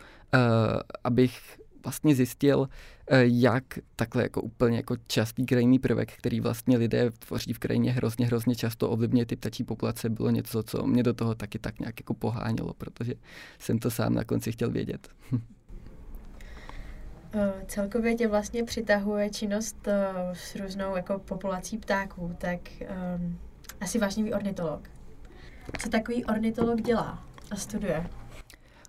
abych 1.03 1.39
vlastně 1.85 2.15
zjistil, 2.15 2.69
eh, 3.07 3.23
jak 3.25 3.63
takhle 3.95 4.23
jako 4.23 4.41
úplně 4.41 4.77
jako 4.77 4.95
častý 5.07 5.45
krajinný 5.45 5.79
prvek, 5.79 6.11
který 6.17 6.39
vlastně 6.39 6.77
lidé 6.77 7.11
tvoří 7.11 7.53
v 7.53 7.59
krajině 7.59 7.91
hrozně, 7.91 8.25
hrozně 8.25 8.55
často 8.55 8.89
ovlivňuje 8.89 9.25
ty 9.25 9.35
ptačí 9.35 9.63
populace, 9.63 10.09
bylo 10.09 10.29
něco, 10.29 10.63
co 10.63 10.87
mě 10.87 11.03
do 11.03 11.13
toho 11.13 11.35
taky 11.35 11.59
tak 11.59 11.79
nějak 11.79 11.99
jako 11.99 12.13
pohánělo, 12.13 12.73
protože 12.73 13.13
jsem 13.59 13.79
to 13.79 13.91
sám 13.91 14.13
na 14.13 14.23
konci 14.23 14.51
chtěl 14.51 14.71
vědět. 14.71 15.07
Eh, 17.37 17.65
celkově 17.67 18.15
tě 18.15 18.27
vlastně 18.27 18.63
přitahuje 18.63 19.29
činnost 19.29 19.87
eh, 19.87 20.13
s 20.33 20.55
různou 20.55 20.95
jako 20.95 21.19
populací 21.19 21.77
ptáků, 21.77 22.35
tak 22.37 22.59
um, 23.17 23.39
asi 23.81 23.99
vážný 23.99 24.33
ornitolog. 24.33 24.89
Co 25.79 25.89
takový 25.89 26.25
ornitolog 26.25 26.81
dělá 26.81 27.23
a 27.51 27.55
studuje? 27.55 28.09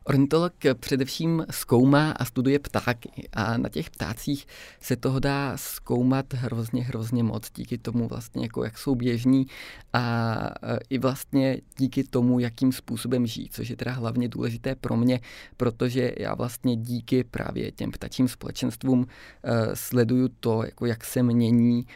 Ornitolog 0.08 0.52
především 0.80 1.46
zkoumá 1.50 2.10
a 2.10 2.24
studuje 2.24 2.58
ptáky 2.58 3.28
a 3.32 3.56
na 3.56 3.68
těch 3.68 3.90
ptácích 3.90 4.46
se 4.80 4.96
toho 4.96 5.20
dá 5.20 5.56
zkoumat 5.56 6.34
hrozně, 6.34 6.84
hrozně 6.84 7.22
moc 7.22 7.50
díky 7.54 7.78
tomu 7.78 8.08
vlastně, 8.08 8.42
jako 8.42 8.64
jak 8.64 8.78
jsou 8.78 8.94
běžní 8.94 9.46
a 9.92 10.36
e, 10.62 10.78
i 10.90 10.98
vlastně 10.98 11.60
díky 11.78 12.04
tomu, 12.04 12.38
jakým 12.38 12.72
způsobem 12.72 13.26
žijí, 13.26 13.48
což 13.48 13.68
je 13.68 13.76
teda 13.76 13.92
hlavně 13.92 14.28
důležité 14.28 14.74
pro 14.74 14.96
mě, 14.96 15.20
protože 15.56 16.12
já 16.18 16.34
vlastně 16.34 16.76
díky 16.76 17.24
právě 17.24 17.72
těm 17.72 17.90
ptačím 17.90 18.28
společenstvům 18.28 19.06
e, 19.42 19.76
sleduju 19.76 20.28
to, 20.40 20.62
jako 20.64 20.86
jak 20.86 21.04
se 21.04 21.22
mění 21.22 21.86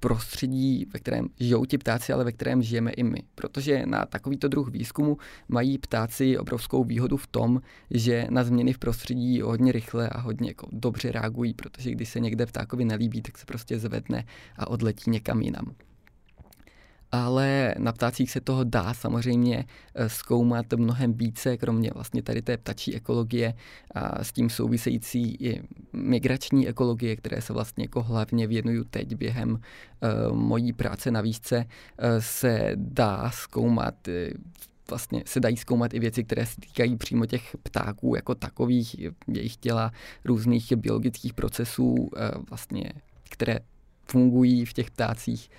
prostředí, 0.00 0.86
ve 0.92 0.98
kterém 0.98 1.28
žijou 1.40 1.64
ti 1.64 1.78
ptáci, 1.78 2.12
ale 2.12 2.24
ve 2.24 2.32
kterém 2.32 2.62
žijeme 2.62 2.90
i 2.90 3.02
my. 3.02 3.22
Protože 3.34 3.86
na 3.86 4.06
takovýto 4.06 4.48
druh 4.48 4.68
výzkumu 4.68 5.16
mají 5.48 5.78
ptáci 5.78 6.38
obrovskou 6.38 6.84
výhodu 6.84 7.16
v 7.16 7.26
tom, 7.26 7.57
že 7.90 8.26
na 8.30 8.44
změny 8.44 8.72
v 8.72 8.78
prostředí 8.78 9.40
hodně 9.40 9.72
rychle 9.72 10.08
a 10.08 10.20
hodně 10.20 10.50
jako 10.50 10.68
dobře 10.72 11.12
reagují, 11.12 11.54
protože 11.54 11.90
když 11.90 12.08
se 12.08 12.20
někde 12.20 12.46
ptákovi 12.46 12.84
nelíbí, 12.84 13.22
tak 13.22 13.38
se 13.38 13.46
prostě 13.46 13.78
zvedne 13.78 14.24
a 14.56 14.70
odletí 14.70 15.10
někam 15.10 15.40
jinam. 15.40 15.74
Ale 17.12 17.74
na 17.78 17.92
ptácích 17.92 18.30
se 18.30 18.40
toho 18.40 18.64
dá 18.64 18.94
samozřejmě 18.94 19.64
eh, 19.94 20.08
zkoumat 20.08 20.66
mnohem 20.76 21.12
více, 21.12 21.56
kromě 21.56 21.90
vlastně 21.94 22.22
tady 22.22 22.42
té 22.42 22.56
ptačí 22.56 22.94
ekologie 22.94 23.54
a 23.94 24.24
s 24.24 24.32
tím 24.32 24.50
související 24.50 25.34
i 25.34 25.62
migrační 25.92 26.68
ekologie, 26.68 27.16
které 27.16 27.42
se 27.42 27.52
vlastně 27.52 27.84
jako 27.84 28.02
hlavně 28.02 28.46
věnuju 28.46 28.84
teď 28.84 29.14
během 29.14 29.52
uh, 29.52 30.36
mojí 30.36 30.72
práce 30.72 31.10
na 31.10 31.20
výšce, 31.20 31.58
uh, 31.58 32.04
se 32.18 32.72
dá 32.74 33.30
zkoumat 33.30 34.08
vlastně 34.90 35.22
se 35.26 35.40
dají 35.40 35.56
zkoumat 35.56 35.94
i 35.94 35.98
věci, 35.98 36.24
které 36.24 36.46
se 36.46 36.60
týkají 36.60 36.96
přímo 36.96 37.26
těch 37.26 37.56
ptáků 37.62 38.14
jako 38.16 38.34
takových, 38.34 38.96
jejich 39.28 39.56
těla, 39.56 39.92
různých 40.24 40.72
biologických 40.76 41.34
procesů, 41.34 42.10
eh, 42.16 42.30
vlastně, 42.50 42.92
které 43.30 43.58
fungují 44.04 44.64
v 44.64 44.72
těch 44.72 44.90
ptácích 44.90 45.50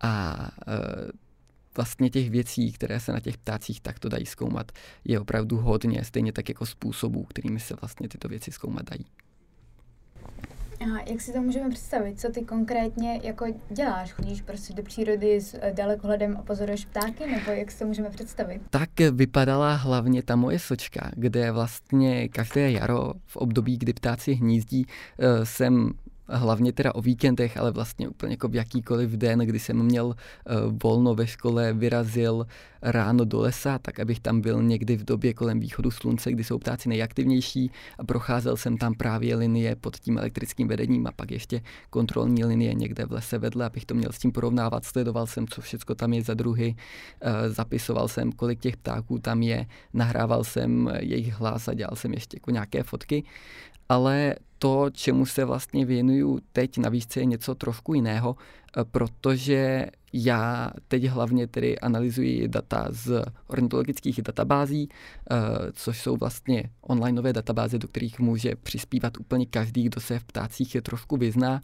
a 0.00 0.36
eh, 0.68 1.12
vlastně 1.76 2.10
těch 2.10 2.30
věcí, 2.30 2.72
které 2.72 3.00
se 3.00 3.12
na 3.12 3.20
těch 3.20 3.38
ptácích 3.38 3.80
takto 3.80 4.08
dají 4.08 4.26
zkoumat, 4.26 4.72
je 5.04 5.20
opravdu 5.20 5.56
hodně, 5.56 6.04
stejně 6.04 6.32
tak 6.32 6.48
jako 6.48 6.66
způsobů, 6.66 7.24
kterými 7.24 7.60
se 7.60 7.74
vlastně 7.80 8.08
tyto 8.08 8.28
věci 8.28 8.52
zkoumat 8.52 8.90
dají. 8.90 9.06
A 10.82 11.10
jak 11.10 11.20
si 11.20 11.32
to 11.32 11.42
můžeme 11.42 11.70
představit? 11.70 12.20
Co 12.20 12.28
ty 12.28 12.44
konkrétně 12.44 13.20
jako 13.22 13.46
děláš? 13.70 14.12
Chodíš 14.12 14.42
prostě 14.42 14.74
do 14.74 14.82
přírody 14.82 15.40
s 15.40 15.54
eh, 15.60 15.72
dalekohledem 15.76 16.36
a 16.38 16.42
pozoruješ 16.42 16.84
ptáky? 16.84 17.26
Nebo 17.30 17.50
jak 17.50 17.70
si 17.70 17.78
to 17.78 17.86
můžeme 17.86 18.10
představit? 18.10 18.62
Tak 18.70 18.90
vypadala 19.12 19.74
hlavně 19.74 20.22
ta 20.22 20.36
moje 20.36 20.58
sočka, 20.58 21.10
kde 21.16 21.52
vlastně 21.52 22.28
každé 22.28 22.70
jaro 22.70 23.12
v 23.26 23.36
období, 23.36 23.78
kdy 23.78 23.92
ptáci 23.92 24.32
hnízdí, 24.32 24.86
eh, 25.18 25.46
jsem 25.46 25.90
hlavně 26.28 26.72
teda 26.72 26.94
o 26.94 27.02
víkendech, 27.02 27.56
ale 27.56 27.70
vlastně 27.70 28.08
úplně 28.08 28.32
jako 28.32 28.48
v 28.48 28.54
jakýkoliv 28.54 29.10
den, 29.10 29.38
kdy 29.38 29.58
jsem 29.58 29.82
měl 29.82 30.06
uh, 30.06 30.14
volno 30.82 31.14
ve 31.14 31.26
škole, 31.26 31.72
vyrazil 31.72 32.46
ráno 32.82 33.24
do 33.24 33.40
lesa, 33.40 33.78
tak 33.78 34.00
abych 34.00 34.20
tam 34.20 34.40
byl 34.40 34.62
někdy 34.62 34.96
v 34.96 35.04
době 35.04 35.34
kolem 35.34 35.60
východu 35.60 35.90
slunce, 35.90 36.32
kdy 36.32 36.44
jsou 36.44 36.58
ptáci 36.58 36.88
nejaktivnější 36.88 37.70
a 37.98 38.04
procházel 38.04 38.56
jsem 38.56 38.76
tam 38.76 38.94
právě 38.94 39.36
linie 39.36 39.76
pod 39.76 39.96
tím 39.96 40.18
elektrickým 40.18 40.68
vedením 40.68 41.06
a 41.06 41.12
pak 41.12 41.30
ještě 41.30 41.62
kontrolní 41.90 42.44
linie 42.44 42.74
někde 42.74 43.04
v 43.04 43.12
lese 43.12 43.38
vedle, 43.38 43.66
abych 43.66 43.84
to 43.84 43.94
měl 43.94 44.12
s 44.12 44.18
tím 44.18 44.32
porovnávat, 44.32 44.84
sledoval 44.84 45.26
jsem, 45.26 45.46
co 45.48 45.60
všechno 45.60 45.94
tam 45.94 46.12
je 46.12 46.22
za 46.22 46.34
druhy, 46.34 46.74
uh, 46.74 47.30
zapisoval 47.52 48.08
jsem, 48.08 48.32
kolik 48.32 48.60
těch 48.60 48.76
ptáků 48.76 49.18
tam 49.18 49.42
je, 49.42 49.66
nahrával 49.94 50.44
jsem 50.44 50.90
jejich 51.00 51.34
hlas 51.34 51.68
a 51.68 51.74
dělal 51.74 51.96
jsem 51.96 52.12
ještě 52.12 52.36
jako 52.36 52.50
nějaké 52.50 52.82
fotky 52.82 53.24
ale 53.92 54.34
to, 54.58 54.90
čemu 54.90 55.26
se 55.26 55.44
vlastně 55.44 55.84
věnuju 55.84 56.40
teď 56.52 56.78
na 56.78 56.88
výšce, 56.88 57.20
je 57.20 57.24
něco 57.24 57.54
trošku 57.54 57.94
jiného, 57.94 58.36
eh, 58.36 58.84
protože 58.84 59.86
já 60.12 60.70
teď 60.88 61.04
hlavně 61.04 61.46
tedy 61.46 61.78
analyzuji 61.78 62.48
data 62.48 62.86
z 62.90 63.24
ornitologických 63.46 64.22
databází, 64.22 64.88
eh, 64.88 65.36
což 65.72 66.00
jsou 66.00 66.16
vlastně 66.16 66.70
onlineové 66.80 67.32
databáze, 67.32 67.78
do 67.78 67.88
kterých 67.88 68.20
může 68.20 68.56
přispívat 68.56 69.16
úplně 69.20 69.46
každý, 69.46 69.82
kdo 69.82 70.00
se 70.00 70.18
v 70.18 70.24
ptácích 70.24 70.74
je 70.74 70.82
trošku 70.82 71.16
vyzná. 71.16 71.60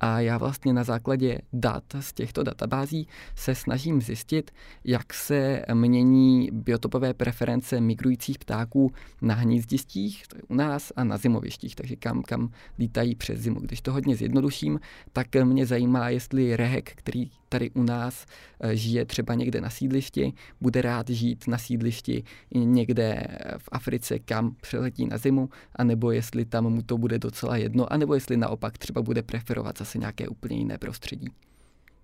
A 0.00 0.20
já 0.20 0.38
vlastně 0.38 0.72
na 0.72 0.84
základě 0.84 1.38
dat 1.52 1.84
z 2.00 2.12
těchto 2.12 2.42
databází 2.42 3.08
se 3.34 3.54
snažím 3.54 4.02
zjistit, 4.02 4.50
jak 4.84 5.14
se 5.14 5.64
mění 5.74 6.48
biotopové 6.52 7.14
preference 7.14 7.80
migrujících 7.80 8.38
ptáků 8.38 8.92
na 9.20 9.34
je 9.34 10.26
u 10.48 10.54
nás, 10.54 10.92
a 10.96 11.04
na 11.04 11.16
zimovištích, 11.16 11.74
takže 11.74 11.96
kam, 11.96 12.22
kam 12.22 12.50
lítají 12.78 13.14
přes 13.14 13.40
zimu. 13.40 13.60
Když 13.60 13.80
to 13.80 13.92
hodně 13.92 14.16
zjednoduším, 14.16 14.80
tak 15.12 15.26
mě 15.44 15.66
zajímá, 15.66 16.08
jestli 16.08 16.56
rehek, 16.56 16.92
který 16.94 17.30
tady 17.48 17.70
u 17.70 17.82
nás 17.82 17.91
eh, 18.60 18.76
žije 18.76 19.04
třeba 19.04 19.34
někde 19.34 19.60
na 19.60 19.70
sídlišti, 19.70 20.32
bude 20.60 20.82
rád 20.82 21.10
žít 21.10 21.48
na 21.48 21.58
sídlišti 21.58 22.24
někde 22.54 23.26
v 23.58 23.68
Africe, 23.72 24.18
kam 24.18 24.54
přeletí 24.60 25.06
na 25.06 25.18
zimu, 25.18 25.48
anebo 25.76 26.10
jestli 26.10 26.44
tam 26.44 26.70
mu 26.70 26.82
to 26.82 26.98
bude 26.98 27.18
docela 27.18 27.56
jedno, 27.56 27.92
anebo 27.92 28.14
jestli 28.14 28.36
naopak 28.36 28.78
třeba 28.78 29.02
bude 29.02 29.22
preferovat 29.22 29.78
zase 29.78 29.98
nějaké 29.98 30.28
úplně 30.28 30.56
jiné 30.56 30.78
prostředí. 30.78 31.28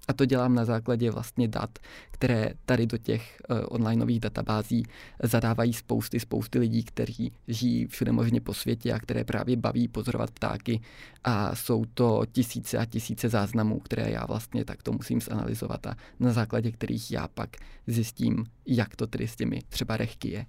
A 0.09 0.13
to 0.13 0.25
dělám 0.25 0.55
na 0.55 0.65
základě 0.65 1.11
vlastně 1.11 1.49
dat, 1.49 1.79
které 2.11 2.51
tady 2.67 2.87
do 2.87 2.99
těch 2.99 3.37
uh, 3.51 3.59
onlineových 3.69 4.21
databází 4.21 4.83
zadávají 5.23 5.73
spousty, 5.73 6.21
spousty 6.21 6.59
lidí, 6.59 6.85
kteří 6.85 7.33
žijí 7.49 7.87
všude 7.87 8.13
možně 8.13 8.41
po 8.41 8.55
světě 8.55 8.93
a 8.93 8.99
které 8.99 9.25
právě 9.25 9.57
baví 9.57 9.89
pozorovat 9.89 10.31
ptáky. 10.31 10.81
A 11.25 11.55
jsou 11.55 11.85
to 11.85 12.23
tisíce 12.33 12.79
a 12.79 12.85
tisíce 12.85 13.29
záznamů, 13.29 13.81
které 13.81 14.11
já 14.11 14.27
vlastně 14.27 14.65
takto 14.65 14.93
musím 14.93 15.21
zanalizovat 15.21 15.87
a 15.87 15.95
na 16.21 16.33
základě 16.33 16.73
kterých 16.73 17.11
já 17.11 17.29
pak 17.29 17.57
zjistím, 17.87 18.45
jak 18.67 18.97
to 18.97 19.07
tedy 19.07 19.29
s 19.29 19.37
těmi 19.37 19.61
třeba 19.69 19.97
rechky 19.97 20.31
je. 20.31 20.47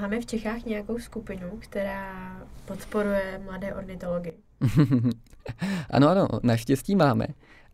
Máme 0.00 0.20
v 0.20 0.26
Čechách 0.26 0.64
nějakou 0.64 0.98
skupinu, 0.98 1.48
která 1.58 2.36
podporuje 2.64 3.40
mladé 3.44 3.74
ornitology. 3.74 4.32
ano, 5.90 6.08
ano, 6.08 6.28
naštěstí 6.42 6.96
máme. 6.96 7.26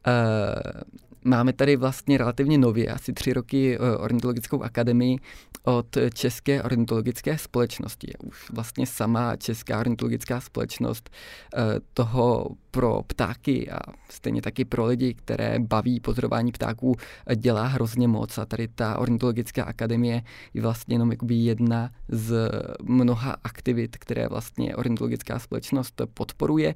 Uh, 0.05 0.83
máme 1.25 1.53
tady 1.53 1.77
vlastně 1.77 2.19
relativně 2.19 2.59
nově, 2.59 2.89
asi 2.89 3.13
tři 3.13 3.33
roky, 3.33 3.79
uh, 3.79 4.05
ornitologickou 4.05 4.63
akademii 4.63 5.17
od 5.65 5.97
České 6.15 6.63
ornitologické 6.63 7.39
společnosti. 7.39 8.13
Už 8.23 8.51
vlastně 8.51 8.87
sama 8.87 9.37
Česká 9.37 9.81
ornitologická 9.81 10.41
společnost 10.41 11.11
uh, 11.57 11.63
toho 11.95 12.47
pro 12.71 13.03
ptáky 13.07 13.71
a 13.71 13.79
stejně 14.11 14.43
taky 14.43 14.65
pro 14.65 14.87
lidi, 14.87 15.15
které 15.15 15.59
baví 15.59 16.01
pozorování 16.01 16.53
ptáků, 16.53 16.97
dělá 17.37 17.67
hrozně 17.67 18.09
moc. 18.09 18.39
A 18.39 18.45
tady 18.45 18.69
ta 18.69 18.99
ornitologická 18.99 19.65
akademie 19.65 20.23
je 20.55 20.63
vlastně 20.63 20.95
jenom 20.95 21.13
jedna 21.29 21.91
z 22.09 22.51
mnoha 22.83 23.37
aktivit, 23.45 23.97
které 23.97 24.29
vlastně 24.29 24.77
ornitologická 24.77 25.39
společnost 25.39 26.03
podporuje. 26.15 26.75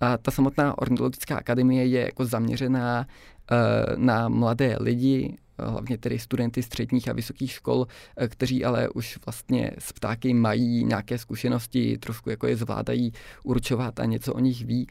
A 0.00 0.18
ta 0.18 0.30
samotná 0.30 0.78
ornitologická 0.78 1.36
akademie 1.36 1.86
je 1.86 2.00
jako 2.00 2.24
zaměřená 2.24 3.06
na 3.96 4.28
mladé 4.28 4.76
lidi, 4.80 5.38
hlavně 5.58 5.98
tedy 5.98 6.18
studenty 6.18 6.62
středních 6.62 7.08
a 7.08 7.12
vysokých 7.12 7.50
škol, 7.52 7.86
eh, 8.16 8.28
kteří 8.28 8.64
ale 8.64 8.88
už 8.88 9.18
vlastně 9.26 9.70
s 9.78 9.92
ptáky 9.92 10.34
mají 10.34 10.84
nějaké 10.84 11.18
zkušenosti, 11.18 11.98
trošku 11.98 12.30
jako 12.30 12.46
je 12.46 12.56
zvládají 12.56 13.12
určovat 13.44 14.00
a 14.00 14.04
něco 14.04 14.34
o 14.34 14.38
nich 14.38 14.64
ví 14.64 14.86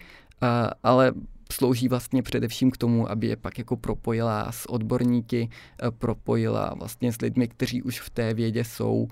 ale 0.84 1.14
slouží 1.52 1.88
vlastně 1.88 2.24
především 2.24 2.72
k 2.72 2.78
tomu, 2.78 3.12
aby 3.12 3.28
je 3.28 3.36
pak 3.36 3.58
jako 3.58 3.78
propojila 3.78 4.52
s 4.52 4.70
odborníky, 4.70 5.50
eh, 5.84 5.92
propojila 5.92 6.74
vlastně 6.78 7.14
s 7.14 7.22
lidmi, 7.22 7.48
kteří 7.48 7.84
už 7.84 8.02
v 8.02 8.10
té 8.10 8.34
vědě 8.34 8.64
jsou, 8.64 9.08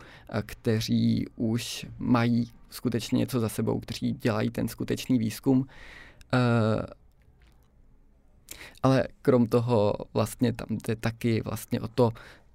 kteří 0.45 1.25
už 1.36 1.86
mají 1.99 2.52
skutečně 2.69 3.17
něco 3.17 3.39
za 3.39 3.49
sebou, 3.49 3.80
kteří 3.80 4.12
dělají 4.12 4.49
ten 4.49 4.67
skutečný 4.67 5.19
výzkum. 5.19 5.67
Ale 8.84 9.08
krom 9.22 9.48
toho 9.48 9.93
vlastně 10.13 10.54
tam 10.54 10.67
jde 10.88 10.95
taky 10.95 11.41
vlastně 11.41 11.82
o 11.82 11.88
to, 11.88 12.12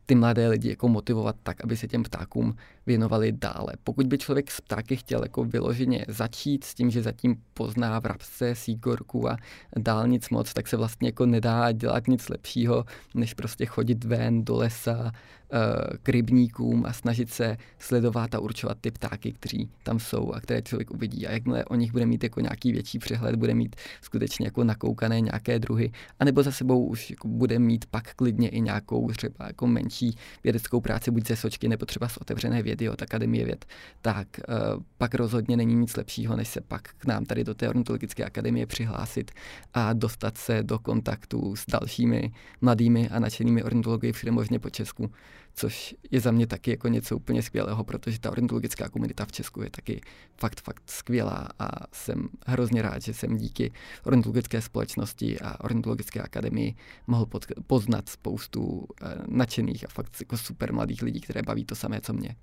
ty 0.06 0.14
mladé 0.14 0.48
lidi 0.48 0.68
jako 0.68 0.88
motivovat 0.88 1.36
tak, 1.42 1.64
aby 1.64 1.76
se 1.76 1.88
těm 1.88 2.02
ptákům 2.02 2.56
věnovali 2.86 3.32
dále. 3.32 3.72
Pokud 3.84 4.06
by 4.06 4.18
člověk 4.18 4.50
s 4.50 4.60
ptáky 4.60 4.96
chtěl 4.96 5.22
jako 5.22 5.44
vyloženě 5.44 6.04
začít 6.08 6.64
s 6.64 6.74
tím, 6.74 6.90
že 6.90 7.02
zatím 7.02 7.36
pozná 7.54 7.98
vrabce, 7.98 8.54
sígorku 8.54 9.28
a 9.28 9.36
dál 9.76 10.08
nic 10.08 10.30
moc, 10.30 10.52
tak 10.52 10.68
se 10.68 10.76
vlastně 10.76 11.08
jako 11.08 11.26
nedá 11.26 11.72
dělat 11.72 12.08
nic 12.08 12.28
lepšího, 12.28 12.84
než 13.14 13.34
prostě 13.34 13.66
chodit 13.66 14.04
ven 14.04 14.44
do 14.44 14.56
lesa, 14.56 15.12
Eh, 15.54 15.96
k 16.02 16.08
rybníkům 16.08 16.86
a 16.86 16.92
snažit 16.92 17.30
se 17.30 17.56
sledovat 17.78 18.34
a 18.34 18.38
určovat 18.38 18.78
ty 18.80 18.90
ptáky, 18.90 19.32
kteří 19.32 19.70
tam 19.82 19.98
jsou 20.00 20.32
a 20.32 20.40
které 20.40 20.62
člověk 20.62 20.90
uvidí. 20.90 21.26
A 21.26 21.32
jakmile 21.32 21.64
o 21.64 21.74
nich 21.74 21.92
bude 21.92 22.06
mít 22.06 22.22
jako 22.22 22.40
nějaký 22.40 22.72
větší 22.72 22.98
přehled, 22.98 23.36
bude 23.36 23.54
mít 23.54 23.76
skutečně 24.02 24.46
jako 24.46 24.64
nakoukané 24.64 25.20
nějaké 25.20 25.58
druhy, 25.58 25.92
anebo 26.20 26.42
za 26.42 26.52
sebou 26.52 26.86
už 26.86 27.10
jako 27.10 27.28
bude 27.28 27.58
mít 27.58 27.84
pak 27.86 28.14
klidně 28.14 28.48
i 28.48 28.60
nějakou 28.60 29.08
třeba 29.08 29.46
jako 29.46 29.66
menší 29.66 30.16
vědeckou 30.44 30.80
práci, 30.80 31.10
buď 31.10 31.26
ze 31.28 31.36
sočky 31.36 31.68
nebo 31.68 31.86
třeba 31.86 32.08
z 32.08 32.16
otevřené 32.16 32.62
vědy 32.62 32.73
od 32.90 33.02
Akademie 33.02 33.44
věd, 33.44 33.64
tak 34.02 34.28
uh, 34.48 34.82
pak 34.98 35.14
rozhodně 35.14 35.56
není 35.56 35.74
nic 35.74 35.96
lepšího, 35.96 36.36
než 36.36 36.48
se 36.48 36.60
pak 36.60 36.82
k 36.82 37.06
nám 37.06 37.24
tady 37.24 37.44
do 37.44 37.54
té 37.54 37.68
ornitologické 37.68 38.24
akademie 38.24 38.66
přihlásit 38.66 39.30
a 39.74 39.92
dostat 39.92 40.38
se 40.38 40.62
do 40.62 40.78
kontaktu 40.78 41.56
s 41.56 41.66
dalšími 41.66 42.32
mladými 42.60 43.08
a 43.08 43.18
nadšenými 43.18 43.62
ornitology 43.62 44.12
všude 44.12 44.32
možně 44.32 44.58
po 44.58 44.70
Česku 44.70 45.10
což 45.54 45.94
je 46.10 46.20
za 46.20 46.30
mě 46.30 46.46
taky 46.46 46.70
jako 46.70 46.88
něco 46.88 47.16
úplně 47.16 47.42
skvělého, 47.42 47.84
protože 47.84 48.20
ta 48.20 48.30
ornitologická 48.30 48.88
komunita 48.88 49.24
v 49.24 49.32
Česku 49.32 49.62
je 49.62 49.70
taky 49.70 50.00
fakt, 50.36 50.60
fakt 50.60 50.82
skvělá 50.86 51.48
a 51.58 51.68
jsem 51.92 52.28
hrozně 52.46 52.82
rád, 52.82 53.02
že 53.02 53.14
jsem 53.14 53.36
díky 53.36 53.72
ornitologické 54.04 54.62
společnosti 54.62 55.40
a 55.40 55.64
ornitologické 55.64 56.22
akademii 56.22 56.74
mohl 57.06 57.26
pod, 57.26 57.46
poznat 57.66 58.08
spoustu 58.08 58.62
uh, 58.62 58.86
nadšených 59.26 59.84
a 59.84 59.88
fakt 59.88 60.16
jako 60.20 60.36
super 60.36 60.72
mladých 60.72 61.02
lidí, 61.02 61.20
které 61.20 61.42
baví 61.42 61.64
to 61.64 61.74
samé, 61.74 62.00
co 62.00 62.12
mě. 62.12 62.36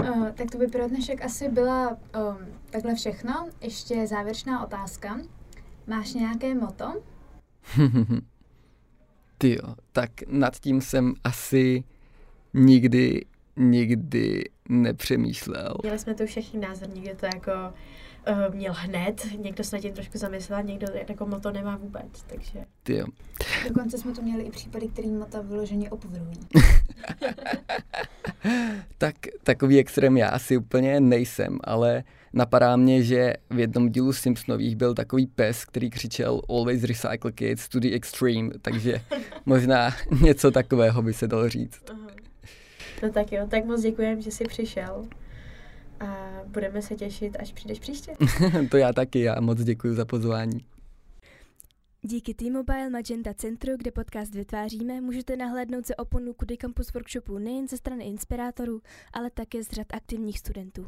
Uh, 0.00 0.30
tak 0.30 0.50
to 0.50 0.58
by 0.58 0.66
pro 0.66 0.88
dnešek 0.88 1.24
asi 1.24 1.48
byla 1.48 1.90
um, 1.90 1.96
takhle 2.70 2.94
všechno. 2.94 3.48
Ještě 3.60 4.06
závěrečná 4.06 4.64
otázka. 4.64 5.20
Máš 5.86 6.14
nějaké 6.14 6.54
moto? 6.54 7.02
Ty 9.38 9.50
jo, 9.50 9.74
tak 9.92 10.10
nad 10.26 10.56
tím 10.56 10.80
jsem 10.80 11.14
asi 11.24 11.84
nikdy, 12.54 13.24
nikdy 13.56 14.44
nepřemýšlel. 14.68 15.74
Měli 15.82 15.98
jsme 15.98 16.14
tu 16.14 16.26
všechny 16.26 16.60
názor, 16.60 16.88
někdo 16.88 17.14
to 17.16 17.26
jako 17.26 17.52
uh, 18.28 18.54
měl 18.54 18.72
hned, 18.76 19.26
někdo 19.38 19.64
se 19.64 19.76
na 19.76 19.82
tím 19.82 19.92
trošku 19.92 20.18
zamyslel, 20.18 20.62
někdo 20.62 20.86
jako 21.08 21.26
moto 21.26 21.50
nemá 21.50 21.76
vůbec, 21.76 22.22
takže... 22.26 22.64
Ty 22.82 22.96
jo. 22.96 23.06
Dokonce 23.68 23.98
jsme 23.98 24.12
tu 24.12 24.22
měli 24.22 24.42
i 24.42 24.50
případy, 24.50 24.88
který 24.88 25.10
mota 25.10 25.40
vyloženě 25.40 25.90
opovrhují. 25.90 26.38
tak 28.98 29.14
takový 29.42 29.78
extrém 29.78 30.16
já 30.16 30.28
asi 30.28 30.56
úplně 30.56 31.00
nejsem, 31.00 31.58
ale 31.64 32.04
napadá 32.32 32.76
mě, 32.76 33.02
že 33.02 33.34
v 33.50 33.58
jednom 33.58 33.88
dílu 33.88 34.12
Simpsonových 34.12 34.76
byl 34.76 34.94
takový 34.94 35.26
pes, 35.26 35.64
který 35.64 35.90
křičel 35.90 36.40
Always 36.48 36.84
recycle 36.84 37.32
kids 37.32 37.68
to 37.68 37.80
the 37.80 37.88
extreme, 37.92 38.50
takže 38.62 39.00
možná 39.46 39.90
něco 40.22 40.50
takového 40.50 41.02
by 41.02 41.12
se 41.12 41.28
dalo 41.28 41.48
říct. 41.48 41.82
Uh-huh. 41.84 42.12
No 43.02 43.12
tak 43.12 43.32
jo, 43.32 43.46
tak 43.50 43.64
moc 43.64 43.82
děkujem, 43.82 44.20
že 44.20 44.30
jsi 44.30 44.44
přišel 44.44 45.04
a 46.02 46.40
budeme 46.46 46.82
se 46.82 46.94
těšit, 46.94 47.36
až 47.40 47.52
přijdeš 47.52 47.78
příště. 47.78 48.16
to 48.70 48.76
já 48.76 48.92
taky, 48.92 49.20
já 49.20 49.40
moc 49.40 49.64
děkuji 49.64 49.94
za 49.94 50.04
pozvání. 50.04 50.66
Díky 52.04 52.34
T-Mobile 52.34 52.90
Magenta 52.90 53.34
Centru, 53.34 53.76
kde 53.76 53.90
podcast 53.90 54.34
vytváříme, 54.34 55.00
můžete 55.00 55.36
nahlédnout 55.36 55.86
se 55.86 55.96
oponu 55.96 56.32
Kudy 56.32 56.56
Campus 56.56 56.92
Workshopu 56.92 57.38
nejen 57.38 57.68
ze 57.68 57.76
strany 57.76 58.04
inspirátorů, 58.04 58.80
ale 59.12 59.30
také 59.30 59.64
z 59.64 59.68
řad 59.68 59.86
aktivních 59.94 60.38
studentů. 60.38 60.86